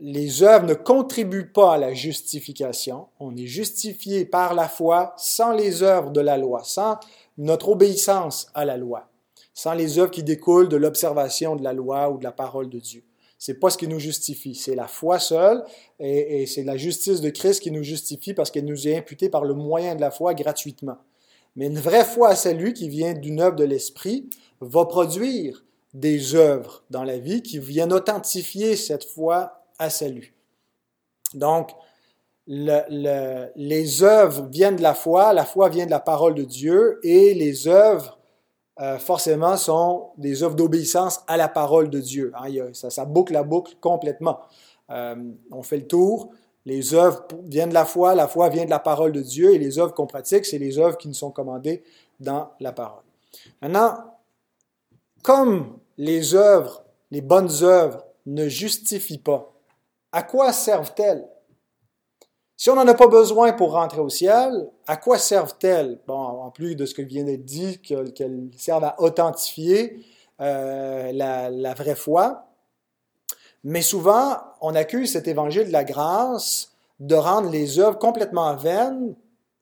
Les 0.00 0.42
œuvres 0.42 0.66
ne 0.66 0.74
contribuent 0.74 1.52
pas 1.52 1.74
à 1.74 1.78
la 1.78 1.94
justification. 1.94 3.06
On 3.20 3.36
est 3.36 3.46
justifié 3.46 4.24
par 4.24 4.54
la 4.54 4.68
foi 4.68 5.14
sans 5.16 5.52
les 5.52 5.84
œuvres 5.84 6.10
de 6.10 6.20
la 6.20 6.36
loi, 6.36 6.62
sans 6.64 6.98
notre 7.38 7.68
obéissance 7.68 8.48
à 8.54 8.64
la 8.64 8.76
loi, 8.76 9.08
sans 9.52 9.74
les 9.74 10.00
œuvres 10.00 10.10
qui 10.10 10.24
découlent 10.24 10.68
de 10.68 10.76
l'observation 10.76 11.54
de 11.54 11.62
la 11.62 11.72
loi 11.72 12.10
ou 12.10 12.18
de 12.18 12.24
la 12.24 12.32
parole 12.32 12.68
de 12.68 12.80
Dieu. 12.80 13.04
C'est 13.44 13.60
pas 13.60 13.68
ce 13.68 13.76
qui 13.76 13.88
nous 13.88 13.98
justifie. 13.98 14.54
C'est 14.54 14.74
la 14.74 14.88
foi 14.88 15.18
seule 15.18 15.62
et, 16.00 16.46
c'est 16.46 16.62
la 16.62 16.78
justice 16.78 17.20
de 17.20 17.28
Christ 17.28 17.60
qui 17.60 17.70
nous 17.70 17.82
justifie 17.82 18.32
parce 18.32 18.50
qu'elle 18.50 18.64
nous 18.64 18.88
est 18.88 18.96
imputée 18.96 19.28
par 19.28 19.44
le 19.44 19.52
moyen 19.52 19.94
de 19.94 20.00
la 20.00 20.10
foi 20.10 20.32
gratuitement. 20.32 20.96
Mais 21.54 21.66
une 21.66 21.78
vraie 21.78 22.06
foi 22.06 22.30
à 22.30 22.36
salut 22.36 22.72
qui 22.72 22.88
vient 22.88 23.12
d'une 23.12 23.40
œuvre 23.40 23.56
de 23.56 23.64
l'Esprit 23.64 24.30
va 24.62 24.86
produire 24.86 25.62
des 25.92 26.34
œuvres 26.34 26.84
dans 26.88 27.04
la 27.04 27.18
vie 27.18 27.42
qui 27.42 27.58
viennent 27.58 27.92
authentifier 27.92 28.76
cette 28.76 29.04
foi 29.04 29.62
à 29.78 29.90
salut. 29.90 30.34
Donc, 31.34 31.68
les 32.46 34.02
œuvres 34.02 34.48
viennent 34.50 34.76
de 34.76 34.82
la 34.82 34.94
foi, 34.94 35.34
la 35.34 35.44
foi 35.44 35.68
vient 35.68 35.84
de 35.84 35.90
la 35.90 36.00
parole 36.00 36.34
de 36.34 36.44
Dieu 36.44 36.98
et 37.02 37.34
les 37.34 37.68
œuvres 37.68 38.18
euh, 38.80 38.98
forcément, 38.98 39.56
sont 39.56 40.10
des 40.16 40.42
œuvres 40.42 40.56
d'obéissance 40.56 41.22
à 41.28 41.36
la 41.36 41.48
parole 41.48 41.90
de 41.90 42.00
Dieu. 42.00 42.32
Hein. 42.34 42.72
ça, 42.72 43.04
boucle 43.04 43.32
la 43.32 43.44
boucle 43.44 43.76
complètement. 43.80 44.40
Euh, 44.90 45.14
on 45.52 45.62
fait 45.62 45.76
le 45.76 45.86
tour. 45.86 46.30
Les 46.66 46.94
œuvres 46.94 47.26
viennent 47.44 47.68
de 47.68 47.74
la 47.74 47.84
foi, 47.84 48.14
la 48.14 48.26
foi 48.26 48.48
vient 48.48 48.64
de 48.64 48.70
la 48.70 48.78
parole 48.78 49.12
de 49.12 49.20
Dieu, 49.20 49.54
et 49.54 49.58
les 49.58 49.78
œuvres 49.78 49.92
qu'on 49.92 50.06
pratique, 50.06 50.46
c'est 50.46 50.58
les 50.58 50.78
œuvres 50.78 50.96
qui 50.96 51.08
nous 51.08 51.14
sont 51.14 51.30
commandées 51.30 51.84
dans 52.20 52.50
la 52.58 52.72
parole. 52.72 53.02
Maintenant, 53.60 53.96
comme 55.22 55.78
les 55.98 56.34
œuvres, 56.34 56.84
les 57.10 57.20
bonnes 57.20 57.50
œuvres, 57.62 58.04
ne 58.26 58.48
justifient 58.48 59.18
pas, 59.18 59.52
à 60.10 60.22
quoi 60.22 60.52
servent-elles? 60.52 61.28
Si 62.56 62.70
on 62.70 62.76
n'en 62.76 62.86
a 62.86 62.94
pas 62.94 63.08
besoin 63.08 63.52
pour 63.52 63.72
rentrer 63.72 64.00
au 64.00 64.08
ciel, 64.08 64.68
à 64.86 64.96
quoi 64.96 65.18
servent-elles? 65.18 65.98
Bon, 66.06 66.14
en 66.14 66.50
plus 66.50 66.76
de 66.76 66.86
ce 66.86 66.94
que 66.94 67.02
vient 67.02 67.24
d'être 67.24 67.44
dit, 67.44 67.80
qu'elles 67.80 68.48
servent 68.56 68.84
à 68.84 68.94
authentifier 69.00 70.04
euh, 70.40 71.10
la, 71.12 71.74
vraie 71.74 71.96
foi. 71.96 72.46
Mais 73.64 73.82
souvent, 73.82 74.36
on 74.60 74.74
accuse 74.74 75.12
cet 75.12 75.26
évangile 75.26 75.66
de 75.66 75.72
la 75.72 75.84
grâce 75.84 76.72
de 77.00 77.16
rendre 77.16 77.50
les 77.50 77.80
œuvres 77.80 77.98
complètement 77.98 78.54
vaines, 78.54 79.16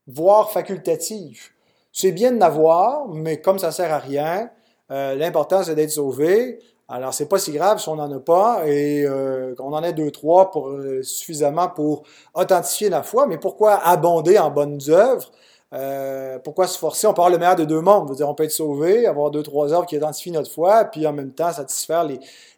voire 0.06 0.50
facultatives. 0.50 1.50
C'est 1.92 2.12
bien 2.12 2.30
de 2.30 2.36
n'avoir, 2.36 3.08
mais 3.08 3.40
comme 3.40 3.58
ça 3.58 3.72
sert 3.72 3.92
à 3.92 3.98
rien, 3.98 4.50
euh, 4.90 5.14
l'important 5.14 5.62
c'est 5.62 5.74
d'être 5.74 5.92
sauvé. 5.92 6.58
Alors, 6.94 7.14
c'est 7.14 7.24
pas 7.24 7.38
si 7.38 7.52
grave 7.52 7.78
si 7.78 7.88
on 7.88 7.96
n'en 7.96 8.12
a 8.12 8.20
pas 8.20 8.66
et 8.66 9.06
euh, 9.06 9.54
qu'on 9.54 9.72
en 9.72 9.82
ait 9.82 9.94
deux, 9.94 10.10
trois 10.10 10.50
euh, 10.56 11.02
suffisamment 11.02 11.68
pour 11.70 12.02
authentifier 12.34 12.90
la 12.90 13.02
foi. 13.02 13.26
Mais 13.26 13.38
pourquoi 13.38 13.76
abonder 13.76 14.38
en 14.38 14.50
bonnes 14.50 14.78
œuvres? 14.90 15.32
Euh, 15.72 16.38
pourquoi 16.40 16.66
se 16.66 16.78
forcer? 16.78 17.06
On 17.06 17.12
avoir 17.12 17.30
le 17.30 17.38
meilleur 17.38 17.56
de 17.56 17.64
deux 17.64 17.80
mondes. 17.80 18.10
-dire, 18.10 18.28
on 18.28 18.34
peut 18.34 18.44
être 18.44 18.50
sauvé, 18.50 19.06
avoir 19.06 19.30
deux, 19.30 19.42
trois 19.42 19.72
œuvres 19.72 19.86
qui 19.86 19.96
identifient 19.96 20.32
notre 20.32 20.50
foi, 20.50 20.84
puis 20.84 21.06
en 21.06 21.14
même 21.14 21.32
temps 21.32 21.50
satisfaire 21.50 22.06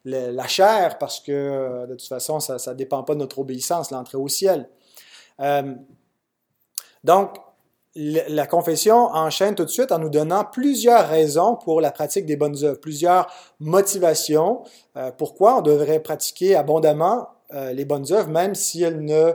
la 0.04 0.46
chair, 0.48 0.98
parce 0.98 1.20
que 1.20 1.86
de 1.86 1.94
toute 1.94 2.08
façon, 2.08 2.40
ça 2.40 2.56
ne 2.72 2.76
dépend 2.76 3.04
pas 3.04 3.14
de 3.14 3.20
notre 3.20 3.38
obéissance, 3.38 3.92
l'entrée 3.92 4.18
au 4.18 4.26
ciel. 4.26 4.68
donc, 7.04 7.36
la 7.96 8.46
confession 8.46 9.06
enchaîne 9.06 9.54
tout 9.54 9.64
de 9.64 9.70
suite 9.70 9.92
en 9.92 9.98
nous 9.98 10.08
donnant 10.08 10.44
plusieurs 10.44 11.08
raisons 11.08 11.56
pour 11.56 11.80
la 11.80 11.92
pratique 11.92 12.26
des 12.26 12.36
bonnes 12.36 12.64
œuvres, 12.64 12.80
plusieurs 12.80 13.28
motivations 13.60 14.62
euh, 14.96 15.10
pourquoi 15.16 15.58
on 15.58 15.60
devrait 15.62 16.00
pratiquer 16.00 16.56
abondamment 16.56 17.28
euh, 17.52 17.72
les 17.72 17.84
bonnes 17.84 18.12
œuvres, 18.12 18.30
même 18.30 18.54
si 18.54 18.82
elles 18.82 19.04
ne 19.04 19.32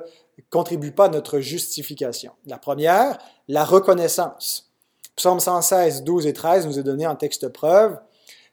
contribuent 0.50 0.92
pas 0.92 1.06
à 1.06 1.10
notre 1.10 1.40
justification. 1.40 2.32
La 2.46 2.58
première, 2.58 3.18
la 3.48 3.64
reconnaissance. 3.64 4.72
Psaume 5.16 5.40
116, 5.40 6.04
12 6.04 6.28
et 6.28 6.34
13 6.34 6.66
nous 6.66 6.80
est 6.80 6.84
donné 6.84 7.06
en 7.06 7.16
texte 7.16 7.50
preuve. 7.50 7.98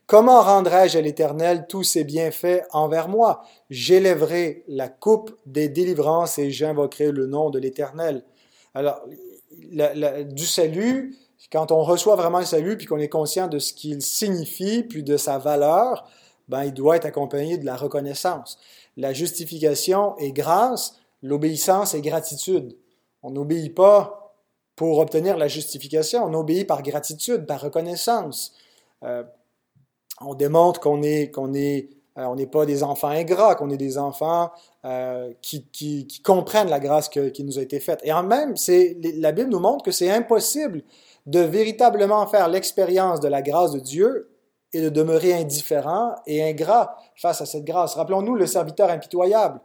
Comment 0.07 0.41
rendrai-je 0.41 0.99
à 0.99 1.01
l'Éternel 1.01 1.67
tous 1.69 1.83
ses 1.83 2.05
bienfaits 2.05 2.63
envers 2.73 3.09
moi? 3.09 3.43
J'élèverai 3.71 4.65
la 4.69 4.89
coupe 4.89 5.37
des 5.47 5.69
délivrances 5.69 6.39
et 6.39 6.51
j'invoquerai 6.51 7.11
le 7.11 7.27
nom 7.27 7.51
de 7.51 7.59
l'Éternel. 7.59 8.25
Alors, 8.75 9.01
du 9.51 10.47
salut, 10.47 11.17
quand 11.53 11.73
on 11.73 11.83
reçoit 11.83 12.17
vraiment 12.17 12.41
le 12.41 12.45
salut, 12.45 12.77
puis 12.77 12.87
qu'on 12.87 12.99
est 12.99 13.09
conscient 13.09 13.49
de 13.49 13.59
ce 13.59 13.73
qu'il 13.73 14.03
signifie, 14.03 14.83
puis 14.83 15.03
de 15.03 15.17
sa 15.17 15.39
valeur, 15.39 16.09
ben, 16.49 16.65
il 16.65 16.73
doit 16.73 16.97
être 16.97 17.07
accompagné 17.07 17.59
de 17.59 17.65
la 17.65 17.77
reconnaissance. 17.77 18.59
La 18.97 19.13
justification 19.13 20.17
est 20.19 20.33
grâce, 20.33 20.97
l'obéissance 21.23 21.95
est 21.95 22.01
gratitude. 22.01 22.77
On 23.23 23.31
n'obéit 23.31 23.75
pas 23.75 24.35
pour 24.75 24.99
obtenir 24.99 25.37
la 25.37 25.49
justification, 25.49 26.25
on 26.25 26.35
obéit 26.35 26.67
par 26.67 26.83
gratitude, 26.83 27.47
par 27.47 27.61
reconnaissance. 27.61 28.53
Euh, 29.03 29.25
on 30.21 30.35
démontre 30.35 30.81
qu'on 30.81 31.03
est, 31.03 31.31
qu'on 31.31 31.55
est 31.55 31.91
on 32.17 32.35
n'est 32.35 32.47
pas 32.47 32.65
des 32.65 32.83
enfants 32.83 33.09
ingrats, 33.09 33.55
qu'on 33.55 33.71
est 33.71 33.77
des 33.77 33.99
enfants 33.99 34.51
euh, 34.85 35.33
qui, 35.43 36.09
comprennent 36.25 36.71
la 36.71 36.81
grâce 36.81 37.09
qui 37.09 37.45
nous 37.45 37.59
a 37.59 37.63
été 37.63 37.81
faite. 37.81 38.01
Et 38.05 38.13
en 38.13 38.23
même, 38.23 38.55
la 39.19 39.33
Bible 39.33 39.51
nous 39.51 39.61
montre 39.61 39.85
que 39.85 39.91
c'est 39.91 40.11
impossible 40.11 40.83
de 41.27 41.41
véritablement 41.41 42.27
faire 42.27 42.49
l'expérience 42.49 43.21
de 43.21 43.29
la 43.29 43.43
grâce 43.43 43.73
de 43.73 43.81
Dieu 43.81 44.31
et 44.73 44.81
de 44.81 44.89
demeurer 44.89 45.35
indifférent 45.35 46.15
et 46.27 46.43
ingrat 46.43 46.97
face 47.17 47.41
à 47.41 47.47
cette 47.47 47.65
grâce. 47.65 47.95
Rappelons-nous 47.95 48.35
le 48.35 48.47
serviteur 48.47 48.91
impitoyable 48.91 49.61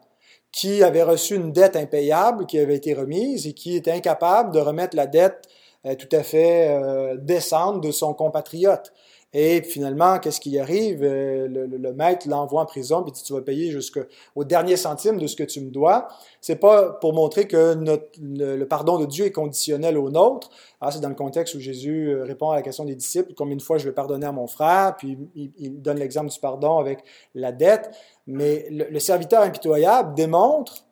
qui 0.52 0.84
avait 0.84 1.04
reçu 1.04 1.36
une 1.36 1.54
dette 1.54 1.76
impayable 1.76 2.46
qui 2.46 2.60
avait 2.60 2.76
été 2.76 2.94
remise 2.94 3.48
et 3.48 3.54
qui 3.54 3.76
était 3.76 3.92
incapable 3.92 4.52
de 4.52 4.60
remettre 4.60 4.96
la 4.96 5.08
dette 5.08 5.48
euh, 5.48 5.61
tout 5.98 6.16
à 6.16 6.24
fait 6.24 7.18
décente 7.18 7.82
de 7.82 7.92
son 7.92 8.14
compatriote. 8.14 8.94
Et 9.34 9.62
finalement, 9.62 10.20
qu'est-ce 10.20 10.42
qui 10.42 10.60
arrive? 10.60 11.04
Euh, 11.04 11.48
le, 11.48 11.94
maître 11.94 12.28
l'envoie 12.28 12.62
en 12.62 12.66
prison, 12.66 13.02
puis 13.02 13.14
dit, 13.14 13.24
tu 13.24 13.32
vas 13.32 13.42
payer 13.42 13.72
jusqu'au 13.72 14.44
dernier 14.44 14.76
centime 14.76 15.18
de 15.18 15.26
ce 15.26 15.38
que 15.38 15.44
tu 15.44 15.62
me 15.62 15.72
dois. 15.72 16.10
C'est 16.42 16.58
pas 16.58 16.92
pour 16.92 17.14
montrer 17.14 17.48
que 17.48 17.76
le, 18.22 18.64
pardon 18.66 19.00
de 19.00 19.06
Dieu 19.06 19.26
est 19.26 19.32
conditionnel 19.32 19.98
au 19.98 20.10
nôtre. 20.10 20.50
Ah, 20.82 20.92
c'est 20.92 21.00
dans 21.00 21.08
le 21.08 21.16
contexte 21.16 21.56
où 21.56 21.62
Jésus 21.62 22.10
euh, 22.10 22.24
répond 22.24 22.50
à 22.50 22.56
la 22.56 22.62
question 22.62 22.84
des 22.84 22.96
disciples, 22.96 23.34
combien 23.34 23.56
de 23.56 23.62
fois 23.62 23.78
je 23.78 23.86
vais 23.86 23.94
pardonner 23.94 24.26
à 24.26 24.34
mon 24.34 24.48
frère, 24.48 24.96
puis 24.98 25.18
il, 25.36 25.82
donne 25.82 26.00
l'exemple 26.00 26.30
du 26.30 26.40
pardon 26.40 26.80
avec 26.80 27.00
la 27.34 27.54
dette. 27.54 27.90
Mais 28.28 28.68
le, 28.70 29.00
serviteur 29.00 29.44
impitoyable 29.44 30.14
démontre 30.14 30.86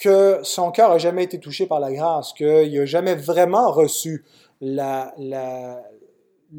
que 0.00 0.40
son 0.42 0.70
cœur 0.70 0.90
n'a 0.90 0.98
jamais 0.98 1.24
été 1.24 1.38
touché 1.38 1.66
par 1.66 1.78
la 1.78 1.92
grâce, 1.92 2.32
qu'il 2.32 2.72
n'a 2.78 2.86
jamais 2.86 3.14
vraiment 3.14 3.70
reçu 3.70 4.24
le 4.62 5.76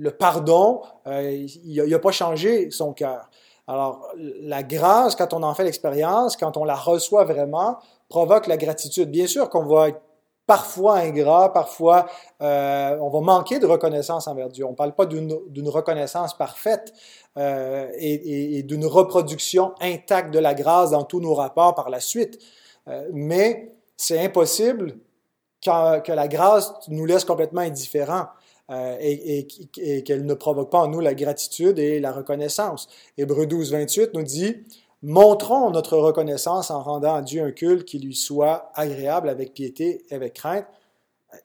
pardon, 0.10 0.84
euh, 1.08 1.46
il 1.66 1.84
n'a 1.84 2.00
pas 2.00 2.12
changé 2.12 2.70
son 2.70 2.94
cœur. 2.94 3.30
Alors, 3.68 4.08
la 4.18 4.64
grâce, 4.64 5.16
quand 5.16 5.34
on 5.34 5.44
en 5.44 5.54
fait 5.56 5.64
l'expérience, 5.64 6.38
quand 6.38 6.56
on 6.56 6.64
la 6.64 6.76
reçoit 6.76 7.24
vraiment, 7.24 7.78
provoque 8.10 8.48
la 8.48 8.58
gratitude. 8.58 9.10
Bien 9.10 9.28
sûr 9.28 9.50
qu'on 9.50 9.66
va 9.66 9.90
être 9.90 10.02
parfois 10.46 10.98
ingrat, 10.98 11.54
parfois 11.54 12.08
euh, 12.42 12.98
on 13.00 13.10
va 13.10 13.22
manquer 13.22 13.60
de 13.60 13.66
reconnaissance 13.66 14.28
envers 14.28 14.50
Dieu. 14.50 14.66
On 14.66 14.72
ne 14.72 14.76
parle 14.76 14.94
pas 14.94 15.06
d'une 15.06 15.70
reconnaissance 15.70 16.38
parfaite 16.38 16.94
euh, 17.38 17.88
et 17.98 18.62
d'une 18.64 18.86
reproduction 18.86 19.74
intacte 19.80 20.34
de 20.34 20.40
la 20.40 20.54
grâce 20.54 20.92
dans 20.92 21.04
tous 21.04 21.22
nos 21.22 21.34
rapports 21.34 21.74
par 21.74 21.90
la 21.90 22.02
suite. 22.02 22.40
Mais 23.14 23.74
c'est 23.98 24.20
impossible 24.20 24.98
que 25.62 26.12
la 26.12 26.28
grâce 26.28 26.74
nous 26.88 27.06
laisse 27.06 27.26
complètement 27.26 27.62
indifférents. 27.62 28.28
Euh, 28.72 28.96
et, 29.02 29.48
qu'elle 30.04 30.26
ne 30.26 30.34
provoque 30.34 30.70
pas 30.70 30.80
en 30.80 30.88
nous 30.88 31.02
la 31.02 31.14
gratitude 31.14 31.78
et 31.78 32.00
la 32.00 32.14
reconnaissance. 32.14 32.88
Hébreu 33.18 33.46
12, 33.46 33.72
28 33.72 34.14
nous 34.14 34.24
dit, 34.24 34.64
Montrons 35.04 35.72
notre 35.72 35.98
reconnaissance 35.98 36.72
en 36.72 36.82
rendant 36.82 37.16
à 37.16 37.22
Dieu 37.22 37.44
un 37.44 37.52
culte 37.52 37.86
qui 37.86 38.00
lui 38.00 38.16
soit 38.16 38.72
agréable 38.76 39.28
avec 39.28 39.54
piété 39.54 40.06
et 40.10 40.16
avec 40.16 40.36
crainte. 40.36 40.66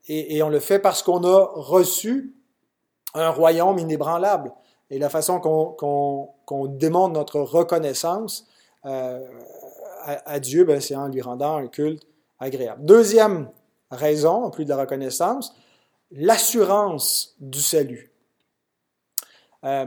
Et, 0.09 0.41
on 0.43 0.51
le 0.51 0.61
fait 0.61 0.79
parce 0.79 1.03
qu'on 1.03 1.25
a 1.25 1.51
reçu 1.55 2.35
un 3.15 3.31
royaume 3.31 3.79
inébranlable. 3.79 4.53
Et 4.91 4.99
la 4.99 5.09
façon 5.09 5.41
qu'on 5.41 6.67
démontre 6.67 7.15
notre 7.15 7.41
reconnaissance 7.41 8.47
euh, 8.85 9.27
à, 10.07 10.41
Dieu, 10.41 10.65
ben, 10.65 10.81
c'est 10.81 10.95
en 10.95 11.09
lui 11.09 11.21
rendant 11.21 11.57
un 11.57 11.67
culte 11.67 12.07
agréable. 12.39 12.85
Deuxième 12.85 13.51
raison, 13.91 14.45
en 14.45 14.51
plus 14.51 14.65
de 14.65 14.71
la 14.71 14.77
reconnaissance, 14.77 15.55
l'assurance 16.13 17.35
du 17.41 17.61
salut. 17.61 18.13
Euh, 19.65 19.87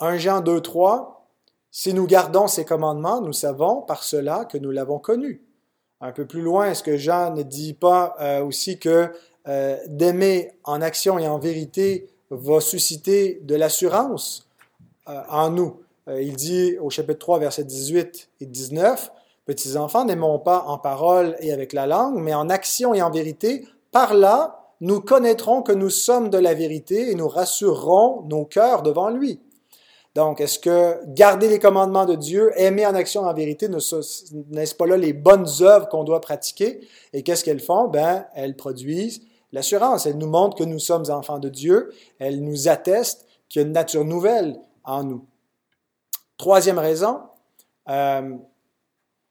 1 0.00 0.16
Jean 0.18 0.40
2, 0.40 0.60
3, 0.60 1.28
si 1.70 1.94
nous 1.94 2.06
gardons 2.06 2.48
ses 2.48 2.64
commandements, 2.64 3.20
nous 3.20 3.32
savons 3.32 3.82
par 3.82 4.02
cela 4.02 4.44
que 4.44 4.58
nous 4.58 4.70
l'avons 4.70 4.98
connu. 4.98 5.42
Un 6.00 6.12
peu 6.12 6.26
plus 6.26 6.42
loin, 6.42 6.70
est-ce 6.70 6.82
que 6.82 6.96
Jean 6.96 7.32
ne 7.32 7.42
dit 7.42 7.74
pas 7.74 8.14
euh, 8.20 8.44
aussi 8.44 8.78
que 8.78 9.12
euh, 9.46 9.76
d'aimer 9.86 10.52
en 10.64 10.82
action 10.82 11.18
et 11.18 11.28
en 11.28 11.38
vérité 11.38 12.10
va 12.30 12.60
susciter 12.60 13.40
de 13.42 13.54
l'assurance 13.54 14.48
euh, 15.08 15.20
en 15.28 15.50
nous? 15.50 15.83
Il 16.08 16.34
dit 16.34 16.76
au 16.78 16.90
chapitre 16.90 17.18
3, 17.18 17.38
versets 17.38 17.64
18 17.64 18.30
et 18.40 18.46
19, 18.46 19.10
Petits 19.46 19.76
enfants, 19.76 20.06
n'aimons 20.06 20.38
pas 20.38 20.64
en 20.68 20.78
parole 20.78 21.36
et 21.40 21.52
avec 21.52 21.74
la 21.74 21.86
langue, 21.86 22.16
mais 22.16 22.32
en 22.32 22.48
action 22.48 22.94
et 22.94 23.02
en 23.02 23.10
vérité, 23.10 23.66
par 23.92 24.14
là, 24.14 24.72
nous 24.80 25.00
connaîtrons 25.00 25.60
que 25.60 25.72
nous 25.72 25.90
sommes 25.90 26.30
de 26.30 26.38
la 26.38 26.54
vérité 26.54 27.10
et 27.10 27.14
nous 27.14 27.28
rassurerons 27.28 28.22
nos 28.22 28.46
cœurs 28.46 28.82
devant 28.82 29.10
lui. 29.10 29.40
Donc, 30.14 30.40
est-ce 30.40 30.58
que 30.58 30.98
garder 31.08 31.48
les 31.48 31.58
commandements 31.58 32.06
de 32.06 32.14
Dieu, 32.14 32.52
aimer 32.56 32.86
en 32.86 32.94
action 32.94 33.22
en 33.22 33.34
vérité, 33.34 33.68
n'est-ce 33.68 34.74
pas 34.74 34.86
là 34.86 34.96
les 34.96 35.12
bonnes 35.12 35.48
œuvres 35.60 35.88
qu'on 35.88 36.04
doit 36.04 36.20
pratiquer? 36.20 36.80
Et 37.12 37.22
qu'est-ce 37.22 37.44
qu'elles 37.44 37.60
font? 37.60 37.88
Ben, 37.88 38.24
elles 38.34 38.56
produisent 38.56 39.22
l'assurance. 39.52 40.06
Elles 40.06 40.18
nous 40.18 40.28
montrent 40.28 40.56
que 40.56 40.64
nous 40.64 40.78
sommes 40.78 41.10
enfants 41.10 41.38
de 41.38 41.48
Dieu. 41.48 41.90
Elles 42.18 42.42
nous 42.42 42.68
attestent 42.68 43.26
qu'il 43.48 43.60
y 43.60 43.64
a 43.64 43.66
une 43.66 43.74
nature 43.74 44.04
nouvelle 44.04 44.56
en 44.84 45.04
nous. 45.04 45.26
Troisième 46.36 46.78
raison, 46.78 47.20
euh, 47.88 48.36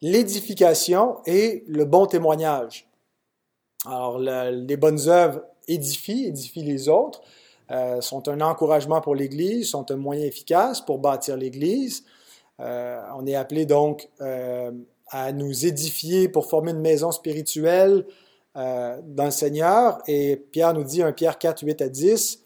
l'édification 0.02 1.18
et 1.26 1.66
le 1.68 1.84
bon 1.84 2.06
témoignage. 2.06 2.88
Alors, 3.86 4.20
les 4.20 4.78
bonnes 4.78 5.10
œuvres 5.10 5.42
édifient, 5.68 6.28
édifient 6.28 6.64
les 6.64 6.88
autres. 6.88 7.22
euh, 7.72 8.02
sont 8.02 8.28
un 8.30 8.40
encouragement 8.42 9.02
pour 9.02 9.16
l'Église, 9.16 9.70
sont 9.70 9.90
un 9.92 9.96
moyen 9.96 10.26
efficace 10.26 10.82
pour 10.82 11.00
bâtir 11.00 11.36
l'Église. 11.38 12.06
Euh, 12.60 13.02
on 13.18 13.26
est 13.26 13.36
appelé 13.36 13.66
donc 13.66 14.10
à 15.10 15.32
nous 15.32 15.66
édifier 15.66 16.30
pour 16.30 16.46
former 16.50 16.72
une 16.72 16.82
maison 16.82 17.12
spirituelle 17.12 18.06
dans 18.56 19.26
le 19.26 19.32
Seigneur. 19.32 20.00
Et 20.08 20.38
Pierre 20.38 20.74
nous 20.74 20.84
dit, 20.84 21.02
1 21.02 21.12
Pierre 21.14 21.38
4, 21.38 21.64
8 21.66 21.82
à 21.82 21.90
10, 21.90 22.43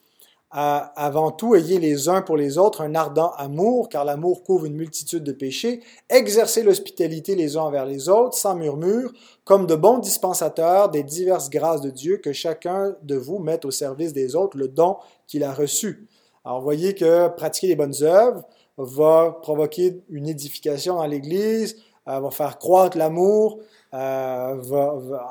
avant 0.49 1.31
tout, 1.31 1.55
ayez 1.55 1.77
les 1.77 2.07
uns 2.07 2.21
pour 2.21 2.37
les 2.37 2.57
autres 2.57 2.81
un 2.81 2.95
ardent 2.95 3.31
amour, 3.37 3.89
car 3.89 4.05
l'amour 4.05 4.43
couvre 4.43 4.65
une 4.65 4.75
multitude 4.75 5.23
de 5.23 5.33
péchés. 5.33 5.81
Exercez 6.09 6.63
l'hospitalité 6.63 7.35
les 7.35 7.57
uns 7.57 7.63
envers 7.63 7.85
les 7.85 8.07
autres, 8.07 8.37
sans 8.37 8.55
murmure, 8.55 9.11
comme 9.43 9.67
de 9.67 9.75
bons 9.75 9.97
dispensateurs 9.97 10.89
des 10.89 11.03
diverses 11.03 11.49
grâces 11.49 11.81
de 11.81 11.89
Dieu, 11.89 12.17
que 12.17 12.31
chacun 12.31 12.95
de 13.03 13.15
vous 13.15 13.39
mette 13.39 13.65
au 13.65 13.71
service 13.71 14.13
des 14.13 14.35
autres 14.35 14.57
le 14.57 14.69
don 14.69 14.97
qu'il 15.27 15.43
a 15.43 15.53
reçu. 15.53 16.07
Alors, 16.45 16.61
voyez 16.61 16.95
que 16.95 17.27
pratiquer 17.27 17.67
les 17.67 17.75
bonnes 17.75 18.03
œuvres 18.03 18.43
va 18.77 19.37
provoquer 19.41 20.01
une 20.09 20.27
édification 20.27 20.95
dans 20.95 21.05
l'Église, 21.05 21.75
euh, 22.07 22.21
va 22.21 22.31
faire 22.31 22.57
croître 22.57 22.97
l'amour. 22.97 23.59
Euh, 23.93 24.55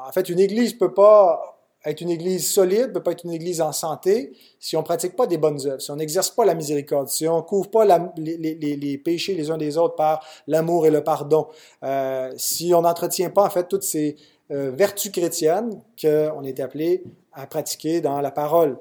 en 0.06 0.12
fait, 0.12 0.28
une 0.28 0.40
Église 0.40 0.74
peut 0.74 0.92
pas 0.92 1.55
être 1.86 2.00
une 2.00 2.10
Église 2.10 2.52
solide, 2.52 2.88
ne 2.88 2.92
peut 2.94 3.02
pas 3.02 3.12
être 3.12 3.24
une 3.24 3.32
Église 3.32 3.60
en 3.60 3.72
santé 3.72 4.36
si 4.58 4.76
on 4.76 4.80
ne 4.80 4.84
pratique 4.84 5.14
pas 5.14 5.26
des 5.26 5.38
bonnes 5.38 5.64
œuvres, 5.66 5.80
si 5.80 5.90
on 5.90 5.96
n'exerce 5.96 6.30
pas 6.30 6.44
la 6.44 6.54
miséricorde, 6.54 7.08
si 7.08 7.28
on 7.28 7.36
ne 7.36 7.42
couvre 7.42 7.70
pas 7.70 7.84
les, 8.16 8.98
péchés 8.98 9.34
les 9.34 9.50
uns 9.50 9.56
des 9.56 9.78
autres 9.78 9.94
par 9.94 10.24
l'amour 10.48 10.86
et 10.86 10.90
le 10.90 11.04
pardon, 11.04 11.46
euh, 11.84 12.32
si 12.36 12.74
on 12.74 12.82
n'entretient 12.82 13.30
pas 13.30 13.44
en 13.44 13.50
fait 13.50 13.68
toutes 13.68 13.84
ces 13.84 14.16
euh, 14.50 14.72
vertus 14.72 15.12
chrétiennes 15.12 15.80
qu'on 16.00 16.42
est 16.42 16.58
appelé 16.58 17.04
à 17.32 17.46
pratiquer 17.46 18.00
dans 18.00 18.20
la 18.20 18.32
parole. 18.32 18.78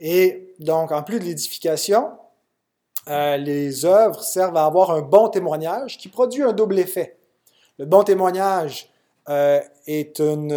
Et 0.00 0.54
donc, 0.58 0.90
en 0.92 1.02
plus 1.02 1.18
de 1.18 1.24
l'édification, 1.24 2.12
euh, 3.08 3.36
les 3.36 3.84
œuvres 3.84 4.22
servent 4.22 4.56
à 4.56 4.64
avoir 4.64 4.92
un 4.92 5.02
bon 5.02 5.28
témoignage 5.28 5.98
qui 5.98 6.08
produit 6.08 6.42
un 6.42 6.52
double 6.52 6.78
effet. 6.78 7.18
Le 7.78 7.84
bon 7.84 8.02
témoignage 8.04 8.88
est 9.86 10.20
une 10.20 10.54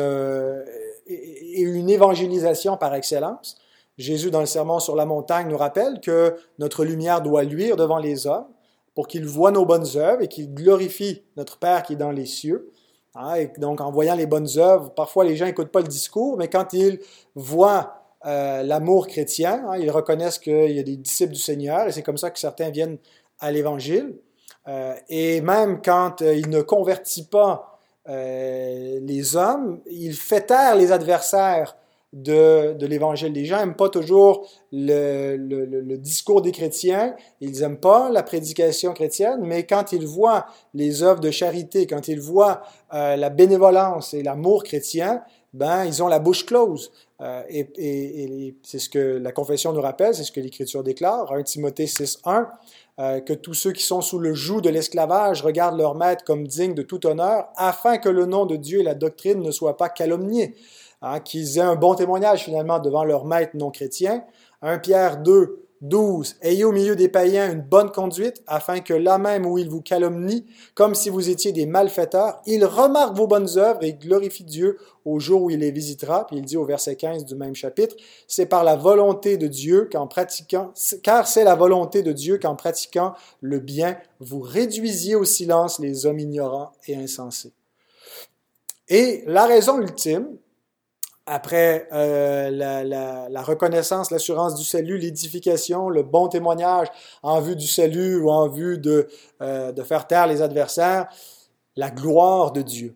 et 1.12 1.62
une 1.62 1.89
évangélisation 1.89 2.78
par 2.78 2.93
excellence. 2.95 3.58
Jésus, 3.97 4.32
dans 4.32 4.39
le 4.39 4.45
Sermon 4.45 4.80
sur 4.80 4.95
la 4.95 5.06
montagne, 5.06 5.47
nous 5.47 5.58
rappelle 5.58 6.00
que 6.02 6.36
notre 6.60 6.86
lumière 6.86 7.21
doit 7.21 7.43
luire 7.43 7.76
devant 7.76 7.97
les 7.97 8.26
hommes 8.28 8.47
pour 8.95 9.08
qu'ils 9.08 9.26
voient 9.26 9.52
nos 9.52 9.65
bonnes 9.65 9.88
œuvres 9.95 10.24
et 10.24 10.28
qu'ils 10.28 10.54
glorifient 10.54 11.24
notre 11.38 11.58
Père 11.58 11.84
qui 11.84 11.93
est 11.93 11.97
dans 11.97 12.12
les 12.12 12.26
cieux. 12.26 12.71
Hein, 13.15 13.36
et 13.36 13.52
donc, 13.58 13.82
en 13.82 13.91
voyant 13.91 14.15
les 14.15 14.26
bonnes 14.26 14.47
œuvres, 14.58 14.91
parfois 14.91 15.24
les 15.24 15.36
gens 15.36 15.45
n'écoutent 15.45 15.71
pas 15.71 15.82
le 15.82 15.88
discours, 15.88 16.38
mais 16.38 16.47
quand 16.47 16.74
ils 16.74 17.00
voient 17.36 18.02
euh, 18.26 18.63
l'amour 18.63 19.08
chrétien, 19.08 19.65
hein, 19.67 19.78
ils 19.78 19.91
reconnaissent 19.91 20.39
qu'il 20.39 20.71
y 20.71 20.80
a 20.80 20.84
des 20.84 20.97
disciples 20.97 21.34
du 21.34 21.39
Seigneur, 21.39 21.88
et 21.88 21.91
c'est 21.91 22.04
comme 22.04 22.17
ça 22.17 22.32
que 22.32 22.39
certains 22.39 22.69
viennent 22.69 22.97
à 23.39 23.52
l'Évangile. 23.52 24.15
Euh, 24.67 24.93
et 25.10 25.41
même 25.41 25.82
quand 25.82 26.21
euh, 26.21 26.36
ils 26.36 26.50
ne 26.50 26.62
convertissent 26.62 27.21
pas 27.21 27.71
euh, 28.10 29.00
les 29.02 29.36
hommes, 29.36 29.82
il 29.90 30.14
fait 30.14 30.48
taire 30.48 30.76
les 30.76 30.92
adversaires 30.92 31.76
de, 32.14 32.86
l'Évangile. 32.86 33.32
Les 33.32 33.46
gens 33.46 33.58
n'aiment 33.58 33.76
pas 33.76 33.90
toujours 33.90 34.48
le, 34.72 35.96
discours 35.98 36.42
des 36.42 36.52
chrétiens, 36.52 37.16
ils 37.40 37.60
n'aiment 37.62 37.80
pas 37.80 38.10
la 38.10 38.24
prédication 38.24 38.94
chrétienne, 38.94 39.42
mais 39.44 39.66
quand 39.66 39.92
ils 39.92 40.06
voient 40.06 40.46
les 40.74 41.04
œuvres 41.04 41.22
de 41.22 41.32
charité, 41.32 41.88
quand 41.88 42.08
ils 42.08 42.20
voient 42.20 42.64
euh, 42.94 43.16
la 43.16 43.30
bénévolence 43.30 44.14
et 44.14 44.24
l'amour 44.24 44.64
chrétien, 44.64 45.22
ben 45.54 45.86
ils 45.86 46.02
ont 46.02 46.08
la 46.08 46.20
bouche 46.20 46.46
close. 46.46 46.92
Euh, 47.22 47.44
et, 47.50 47.68
et, 47.76 48.48
et 48.48 48.56
c'est 48.64 48.80
ce 48.80 48.90
que 48.90 49.00
la 49.00 49.32
confession 49.32 49.74
nous 49.74 49.82
rappelle, 49.82 50.16
c'est 50.16 50.24
ce 50.24 50.32
que 50.32 50.40
l'Écriture 50.40 50.84
déclare, 50.84 51.32
1 51.32 51.44
Timothée 51.44 51.86
6.1. 51.86 52.48
Euh, 53.02 53.20
que 53.20 53.34
tous 53.34 53.56
ceux 53.56 53.72
qui 53.72 53.82
sont 53.82 54.02
sous 54.02 54.20
le 54.20 54.36
joug 54.36 54.62
de 54.62 54.70
l'esclavage 54.70 55.42
regardent 55.42 55.80
leur 55.80 55.96
maître 55.96 56.24
comme 56.24 56.46
digne 56.46 56.76
de 56.76 56.84
tout 56.84 57.08
honneur, 57.08 57.48
afin 57.56 57.98
que 57.98 58.10
le 58.10 58.28
nom 58.28 58.46
de 58.46 58.58
Dieu 58.58 58.82
et 58.82 58.84
la 58.84 58.94
doctrine 58.94 59.42
ne 59.42 59.50
soient 59.50 59.76
pas 59.76 59.90
calomniés, 59.90 60.54
hein, 61.02 61.20
qu'ils 61.20 61.58
aient 61.58 61.62
un 61.62 61.76
bon 61.76 61.96
témoignage 61.96 62.44
finalement 62.44 62.78
devant 62.78 63.04
leur 63.04 63.26
maître 63.26 63.54
non 63.56 63.72
chrétien. 63.72 64.24
1 64.62 64.78
Pierre 64.78 65.18
2, 65.18 65.66
12. 65.82 66.38
Ayez 66.41 66.63
au 66.63 66.72
milieu 66.72 66.96
des 66.96 67.10
païens 67.10 67.52
une 67.52 67.62
bonne 67.62 67.91
conduite, 67.91 68.44
afin 68.46 68.80
que 68.80 68.94
là 68.94 69.17
même 69.17 69.46
où 69.46 69.58
ils 69.58 69.70
vous 69.70 69.82
calomnient, 69.82 70.46
comme 70.76 70.94
si 70.94 71.10
vous 71.10 71.30
étiez 71.30 71.52
des 71.52 71.65
malfaiteurs, 71.65 72.41
ils 72.46 72.63
remarquent 72.63 73.17
vos 73.17 73.28
bonnes 73.28 73.58
œuvres 73.58 73.84
et 73.84 73.94
glorifient 73.94 74.44
Dieu 74.44 74.78
au 75.06 75.20
jour 75.20 75.44
où 75.44 75.50
il 75.50 75.60
les 75.60 75.72
visitera. 75.72 76.28
Puis 76.28 76.38
il 76.38 76.46
dit 76.46 76.58
au 76.58 76.65
verset 76.65 76.96
15 76.96 77.26
du 77.26 77.36
même 77.36 77.56
chapitre, 77.56 77.96
c'est 78.28 78.46
par 78.46 78.63
la 78.63 78.76
volonté 78.76 79.38
de 79.38 79.48
Dieu 79.48 79.89
qu'en 79.91 80.08
pratiquant, 80.08 80.72
car 81.02 81.28
c'est 81.28 81.44
la 81.44 81.56
volonté 81.56 82.04
de 82.04 82.12
Dieu 82.12 82.38
qu'en 82.38 82.56
pratiquant 82.56 83.13
le 83.41 83.60
bien, 83.60 83.98
vous 84.20 84.39
réduisiez 84.39 85.15
au 85.15 85.26
silence 85.26 85.80
les 85.80 86.06
hommes 86.06 86.20
ignorants 86.20 86.72
et 86.88 86.96
insensés. 86.96 87.54
Et 88.88 89.24
la 89.26 89.46
raison 89.46 89.80
ultime, 89.80 90.28
après 91.26 91.88
euh, 91.94 92.50
la, 92.50 93.42
reconnaissance, 93.42 94.12
l'assurance 94.12 94.56
du 94.56 94.64
salut, 94.64 94.98
l'édification, 94.98 95.90
le 95.90 96.04
bon 96.04 96.28
témoignage 96.28 96.88
en 97.24 97.42
vue 97.42 97.56
du 97.56 97.68
salut 97.68 98.18
ou 98.18 98.30
en 98.30 98.50
vue 98.50 98.78
de, 98.78 99.08
euh, 99.42 99.74
faire 99.84 100.08
taire 100.08 100.28
les 100.28 100.42
adversaires, 100.42 101.08
la 101.76 101.90
gloire 101.90 102.52
de 102.52 102.62
Dieu, 102.62 102.96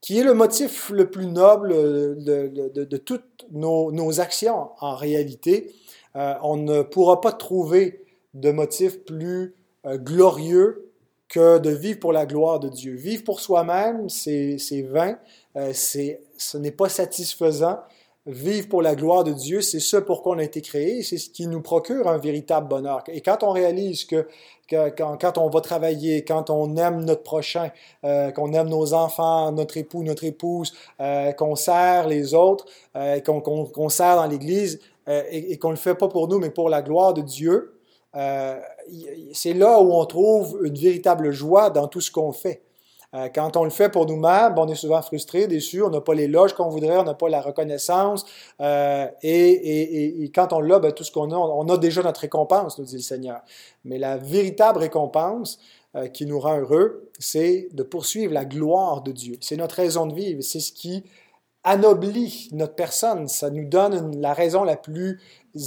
qui 0.00 0.18
est 0.18 0.24
le 0.24 0.34
motif 0.34 0.90
le 0.90 1.10
plus 1.10 1.26
noble 1.26 1.70
de, 1.72 2.48
de, 2.72 2.96
toutes 2.96 3.46
nos, 3.50 4.20
actions 4.20 4.70
en 4.80 4.94
réalité. 4.94 5.74
Euh, 6.16 6.34
on 6.42 6.56
ne 6.56 6.82
pourra 6.82 7.20
pas 7.20 7.32
trouver 7.32 8.04
de 8.34 8.50
motif 8.50 9.04
plus 9.04 9.54
glorieux 9.86 10.92
que 11.28 11.58
de 11.58 11.70
vivre 11.70 11.98
pour 11.98 12.12
la 12.12 12.26
gloire 12.26 12.60
de 12.60 12.68
Dieu. 12.68 12.94
Vivre 12.94 13.24
pour 13.24 13.40
soi-même, 13.40 14.08
c'est 14.08 14.86
vain, 14.88 15.18
euh, 15.56 15.72
ce 15.72 16.58
n'est 16.58 16.70
pas 16.70 16.88
satisfaisant. 16.88 17.78
Vivre 18.26 18.68
pour 18.70 18.80
la 18.80 18.94
gloire 18.94 19.22
de 19.22 19.32
Dieu, 19.32 19.60
c'est 19.60 19.80
ce 19.80 19.98
pour 19.98 20.22
quoi 20.22 20.34
on 20.34 20.38
a 20.38 20.42
été 20.42 20.62
créé, 20.62 21.02
c'est 21.02 21.18
ce 21.18 21.28
qui 21.28 21.46
nous 21.46 21.60
procure 21.60 22.08
un 22.08 22.16
véritable 22.16 22.68
bonheur. 22.68 23.04
Et 23.08 23.20
quand 23.20 23.42
on 23.42 23.50
réalise 23.50 24.06
que, 24.06 24.26
quand, 24.70 25.36
on 25.36 25.50
va 25.50 25.60
travailler, 25.60 26.24
quand 26.24 26.48
on 26.48 26.74
aime 26.78 27.04
notre 27.04 27.22
prochain, 27.22 27.70
euh, 28.02 28.30
qu'on 28.30 28.54
aime 28.54 28.70
nos 28.70 28.94
enfants, 28.94 29.52
notre 29.52 29.76
époux, 29.76 30.02
notre 30.02 30.24
épouse, 30.24 30.72
euh, 31.00 31.32
qu'on 31.32 31.54
sert 31.54 32.08
les 32.08 32.32
autres, 32.32 32.64
qu'on 33.22 33.88
sert 33.90 34.16
dans 34.16 34.26
l'Église, 34.26 34.80
et, 35.06 35.52
et 35.52 35.58
qu'on 35.58 35.68
ne 35.68 35.74
le 35.74 35.78
fait 35.78 35.94
pas 35.94 36.08
pour 36.08 36.26
nous, 36.26 36.38
mais 36.38 36.48
pour 36.48 36.70
la 36.70 36.80
gloire 36.80 37.12
de 37.12 37.20
Dieu, 37.20 37.74
c'est 38.14 39.52
là 39.52 39.82
où 39.82 39.92
on 39.92 40.06
trouve 40.06 40.60
une 40.64 40.78
véritable 40.78 41.30
joie 41.30 41.68
dans 41.68 41.88
tout 41.88 42.00
ce 42.00 42.10
qu'on 42.10 42.32
fait. 42.32 42.62
Euh, 43.14 43.28
quand 43.34 43.56
on 43.56 43.64
le 43.64 43.70
fait 43.70 43.88
pour 43.88 44.06
nous-mêmes, 44.06 44.54
on 44.56 44.66
est 44.68 44.74
souvent 44.74 45.00
frustré, 45.02 45.46
déçu, 45.46 45.82
on 45.82 45.90
n'a 45.90 46.00
pas 46.00 46.14
les 46.14 46.26
loges 46.26 46.52
qu'on 46.52 46.68
voudrait, 46.68 46.98
on 46.98 47.04
n'a 47.04 47.14
pas 47.14 47.28
la 47.28 47.40
reconnaissance. 47.40 48.26
Euh, 48.60 49.06
et, 49.22 50.30
quand 50.34 50.52
on 50.52 50.60
l'a, 50.60 50.78
ben, 50.78 50.92
tout 50.92 51.04
ce 51.04 51.12
qu'on 51.12 51.30
a, 51.30 51.36
on 51.36 51.68
a 51.68 51.78
déjà 51.78 52.02
notre 52.02 52.20
récompense, 52.20 52.78
nous 52.78 52.84
dit 52.84 52.96
le 52.96 53.02
Seigneur. 53.02 53.40
Mais 53.84 53.98
la 53.98 54.16
véritable 54.16 54.78
récompense 54.78 55.58
qui 56.12 56.26
nous 56.26 56.40
rend 56.40 56.58
heureux, 56.58 57.08
c'est 57.20 57.68
de 57.70 57.84
poursuivre 57.84 58.34
la 58.34 58.44
gloire 58.44 59.02
de 59.02 59.12
Dieu. 59.12 59.36
C'est 59.40 59.56
notre 59.56 59.76
raison 59.76 60.06
de 60.06 60.14
vivre, 60.14 60.42
c'est 60.42 60.58
ce 60.58 60.72
qui 60.72 61.04
anoblit 61.64 62.50
notre 62.52 62.74
personne, 62.74 63.26
ça 63.26 63.50
nous 63.50 63.64
donne 63.64 64.20
la 64.20 64.34
raison 64.34 64.64
la 64.64 64.76
plus 64.76 65.20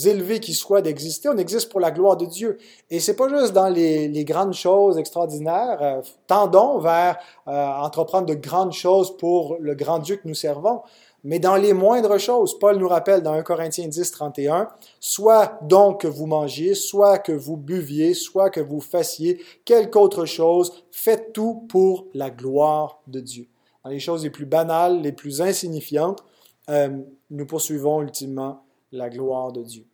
élevée 0.05 0.39
qui 0.39 0.53
soit 0.53 0.81
d'exister. 0.81 1.27
On 1.29 1.37
existe 1.37 1.69
pour 1.69 1.79
la 1.79 1.91
gloire 1.91 2.17
de 2.17 2.25
Dieu. 2.25 2.57
Et 2.91 2.99
c'est 2.99 3.15
pas 3.15 3.27
juste 3.29 3.53
dans 3.53 3.69
les, 3.69 4.23
grandes 4.23 4.53
choses 4.53 4.97
extraordinaires. 4.97 5.79
Euh, 5.81 6.01
tendons 6.27 6.77
vers 6.79 7.17
euh, 7.47 7.51
entreprendre 7.51 8.27
de 8.27 8.35
grandes 8.35 8.73
choses 8.73 9.17
pour 9.17 9.57
le 9.59 9.73
grand 9.75 9.99
Dieu 9.99 10.17
que 10.17 10.27
nous 10.27 10.35
servons. 10.35 10.81
Mais 11.23 11.39
dans 11.39 11.55
les 11.55 11.73
moindres 11.73 12.19
choses, 12.19 12.57
Paul 12.59 12.77
nous 12.77 12.87
rappelle 12.87 13.23
dans 13.23 13.33
1 13.33 13.41
Corinthiens 13.41 13.87
10, 13.87 14.11
31, 14.11 14.69
soit 14.99 15.57
donc 15.63 16.01
que 16.01 16.07
vous 16.07 16.27
mangiez, 16.27 16.75
soit 16.75 17.17
que 17.17 17.31
vous 17.31 17.57
buviez, 17.57 18.13
soit 18.13 18.49
que 18.49 18.61
vous 18.61 18.79
fassiez 18.79 19.41
quelque 19.65 19.97
autre 19.97 20.25
chose, 20.25 20.85
faites 20.91 21.33
tout 21.33 21.65
pour 21.69 22.05
la 22.13 22.29
gloire 22.29 23.01
de 23.07 23.19
Dieu 23.19 23.47
les 23.89 23.99
choses 23.99 24.23
les 24.23 24.29
plus 24.29 24.45
banales, 24.45 25.01
les 25.01 25.11
plus 25.11 25.41
insignifiantes, 25.41 26.23
euh, 26.69 26.89
nous 27.29 27.45
poursuivons 27.45 28.01
ultimement 28.01 28.63
la 28.91 29.09
gloire 29.09 29.51
de 29.51 29.63
Dieu. 29.63 29.85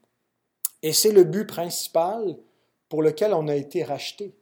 Et 0.81 0.93
c'est 0.93 1.11
le 1.11 1.23
but 1.23 1.45
principal 1.45 2.37
pour 2.89 3.01
lequel 3.01 3.33
on 3.33 3.47
a 3.47 3.55
été 3.55 3.83
racheté. 3.83 4.35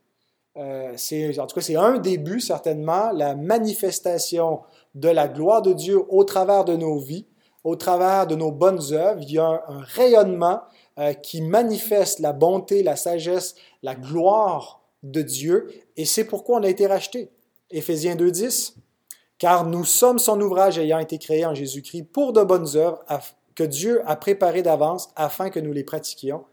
Euh, 0.58 0.94
en 0.94 1.48
tout 1.48 1.56
cas, 1.56 1.62
c'est 1.62 1.76
un 1.76 2.00
des 2.00 2.18
buts, 2.18 2.42
certainement, 2.42 3.12
la 3.12 3.36
manifestation 3.36 4.62
de 4.96 5.08
la 5.08 5.28
gloire 5.28 5.62
de 5.62 5.72
Dieu 5.72 6.02
au 6.10 6.24
travers 6.24 6.66
de 6.66 6.76
nos 6.76 7.00
vies, 7.00 7.28
au 7.64 7.76
travers 7.76 8.28
de 8.28 8.36
nos 8.36 8.52
bonnes 8.52 8.82
œuvres. 8.92 9.22
Il 9.22 9.32
y 9.32 9.40
a 9.40 9.64
un, 9.68 9.82
rayonnement 9.82 10.62
euh, 11.00 11.14
qui 11.14 11.42
manifeste 11.42 12.20
la 12.20 12.34
bonté, 12.34 12.84
la 12.84 12.96
sagesse, 12.96 13.56
la 13.84 13.96
gloire 13.96 14.82
de 15.04 15.22
Dieu, 15.22 15.70
et 15.98 16.06
c'est 16.06 16.26
pourquoi 16.26 16.60
on 16.60 16.64
a 16.64 16.70
été 16.70 16.86
racheté. 16.86 17.32
Éphésiens 17.72 18.16
2.10, 18.16 18.76
car 19.42 19.66
nous 19.66 19.86
sommes 19.86 20.20
son 20.20 20.40
ouvrage 20.40 20.78
ayant 20.78 21.00
été 21.00 21.18
créé 21.18 21.48
en 21.48 21.56
Jésus-Christ 21.56 22.04
pour 22.04 22.32
de 22.32 22.44
bonnes 22.44 22.78
œuvres 22.78 23.04
que 23.56 23.64
Dieu 23.64 24.04
a 24.06 24.16
préparées 24.16 24.62
d'avance 24.62 25.10
afin 25.16 25.50
que 25.50 25.60
nous 25.60 25.74
les 25.74 25.84
pratiquions. 25.84 26.44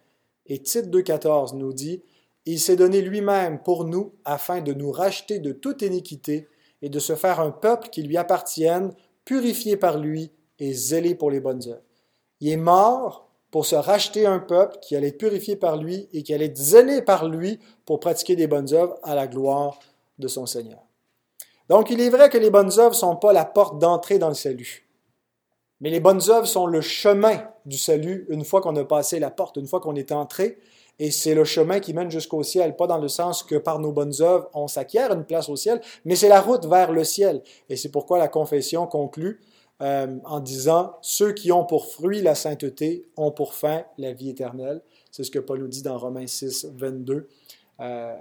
Et 0.46 0.62
Tite 0.62 0.86
2.14 0.86 1.54
nous 1.54 1.74
dit, 1.74 2.02
Il 2.46 2.58
s'est 2.58 2.76
donné 2.76 3.02
lui-même 3.02 3.62
pour 3.62 3.84
nous 3.84 4.14
afin 4.24 4.62
de 4.62 4.72
nous 4.72 4.90
racheter 4.90 5.38
de 5.38 5.52
toute 5.52 5.82
iniquité 5.82 6.48
et 6.80 6.88
de 6.88 6.98
se 6.98 7.14
faire 7.14 7.40
un 7.40 7.50
peuple 7.50 7.90
qui 7.90 8.02
lui 8.02 8.16
appartienne, 8.16 8.94
purifié 9.26 9.76
par 9.76 9.98
lui 9.98 10.32
et 10.58 10.72
zélé 10.72 11.14
pour 11.14 11.30
les 11.30 11.40
bonnes 11.40 11.68
œuvres. 11.68 11.84
Il 12.40 12.48
est 12.48 12.56
mort 12.56 13.28
pour 13.50 13.66
se 13.66 13.74
racheter 13.74 14.24
un 14.24 14.38
peuple 14.38 14.78
qui 14.80 14.96
allait 14.96 15.08
être 15.08 15.18
purifié 15.18 15.56
par 15.56 15.76
lui 15.76 16.08
et 16.14 16.22
qui 16.22 16.32
allait 16.32 16.46
être 16.46 16.56
zélé 16.56 17.02
par 17.02 17.28
lui 17.28 17.60
pour 17.84 18.00
pratiquer 18.00 18.34
des 18.34 18.46
bonnes 18.46 18.72
œuvres 18.72 18.98
à 19.02 19.14
la 19.14 19.26
gloire 19.26 19.78
de 20.18 20.26
son 20.26 20.46
Seigneur. 20.46 20.87
Donc 21.68 21.90
il 21.90 22.00
est 22.00 22.10
vrai 22.10 22.30
que 22.30 22.38
les 22.38 22.50
bonnes 22.50 22.72
œuvres 22.78 22.90
ne 22.90 22.94
sont 22.94 23.16
pas 23.16 23.32
la 23.32 23.44
porte 23.44 23.78
d'entrée 23.78 24.18
dans 24.18 24.28
le 24.28 24.34
salut. 24.34 24.88
Mais 25.80 25.90
les 25.90 26.00
bonnes 26.00 26.22
œuvres 26.28 26.46
sont 26.46 26.66
le 26.66 26.80
chemin 26.80 27.40
du 27.64 27.78
salut 27.78 28.26
une 28.30 28.44
fois 28.44 28.60
qu'on 28.60 28.74
a 28.76 28.84
passé 28.84 29.20
la 29.20 29.30
porte, 29.30 29.56
une 29.56 29.66
fois 29.66 29.80
qu'on 29.80 29.94
est 29.94 30.10
entré. 30.10 30.58
Et 30.98 31.12
c'est 31.12 31.34
le 31.34 31.44
chemin 31.44 31.78
qui 31.78 31.94
mène 31.94 32.10
jusqu'au 32.10 32.42
ciel, 32.42 32.74
pas 32.74 32.88
dans 32.88 32.98
le 32.98 33.06
sens 33.06 33.44
que 33.44 33.54
par 33.54 33.78
nos 33.78 33.92
bonnes 33.92 34.14
œuvres, 34.20 34.48
on 34.52 34.66
s'acquiert 34.66 35.12
une 35.12 35.24
place 35.24 35.48
au 35.48 35.54
ciel, 35.54 35.80
mais 36.04 36.16
c'est 36.16 36.28
la 36.28 36.40
route 36.40 36.66
vers 36.66 36.90
le 36.90 37.04
ciel. 37.04 37.42
Et 37.68 37.76
c'est 37.76 37.90
pourquoi 37.90 38.18
la 38.18 38.26
confession 38.26 38.88
conclut 38.88 39.40
euh, 39.80 40.18
en 40.24 40.40
disant, 40.40 40.96
ceux 41.02 41.32
qui 41.32 41.52
ont 41.52 41.64
pour 41.64 41.86
fruit 41.86 42.20
la 42.20 42.34
sainteté 42.34 43.06
ont 43.16 43.30
pour 43.30 43.54
fin 43.54 43.84
la 43.96 44.12
vie 44.12 44.30
éternelle. 44.30 44.82
C'est 45.12 45.22
ce 45.22 45.30
que 45.30 45.38
Paul 45.38 45.60
nous 45.60 45.68
dit 45.68 45.82
dans 45.82 45.96
Romains 45.96 46.26
6, 46.26 46.66
22. 46.74 47.28
Euh, 47.80 48.16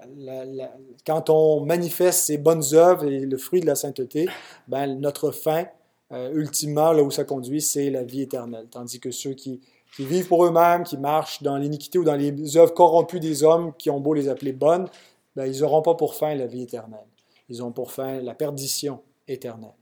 quand 1.06 1.30
on 1.30 1.66
manifeste 1.66 2.26
ces 2.26 2.38
bonnes 2.38 2.64
œuvres 2.74 3.06
et 3.06 3.20
le 3.20 3.38
fruit 3.38 3.62
de 3.62 3.66
la 3.66 3.76
sainteté, 3.76 4.30
ben, 4.68 5.00
notre 5.00 5.32
fin, 5.32 5.66
euh, 6.12 6.32
ultimement, 6.34 6.92
là 6.92 7.04
où 7.04 7.12
ça 7.12 7.24
conduit, 7.24 7.62
c'est 7.62 7.90
la 7.90 8.04
vie 8.04 8.22
éternelle. 8.22 8.68
Tandis 8.70 9.00
que 9.00 9.12
ceux 9.12 9.34
qui, 9.34 9.62
qui 9.96 10.06
vivent 10.06 10.28
pour 10.28 10.46
eux-mêmes, 10.46 10.84
qui 10.84 10.98
marchent 10.98 11.42
dans 11.42 11.58
l'iniquité 11.58 11.98
ou 11.98 12.04
dans 12.04 12.16
les 12.16 12.58
œuvres 12.58 12.74
corrompues 12.74 13.20
des 13.20 13.44
hommes, 13.44 13.74
qui 13.78 13.90
ont 13.90 14.00
beau 14.00 14.14
les 14.14 14.30
appeler 14.30 14.54
bonnes, 14.54 14.88
ben, 15.36 15.46
ils 15.46 15.62
n'auront 15.62 15.82
pas 15.82 15.96
pour 15.96 16.14
fin 16.14 16.36
la 16.36 16.48
vie 16.48 16.62
éternelle. 16.62 17.08
Ils 17.50 17.64
ont 17.64 17.72
pour 17.72 17.92
fin 17.92 18.22
la 18.22 18.36
perdition 18.36 19.02
éternelle. 19.28 19.76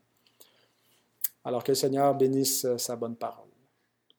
Alors 1.44 1.64
que 1.64 1.72
le 1.72 1.76
Seigneur 1.76 2.16
bénisse 2.16 2.66
sa 2.78 2.96
bonne 2.96 3.16
parole. 3.16 3.45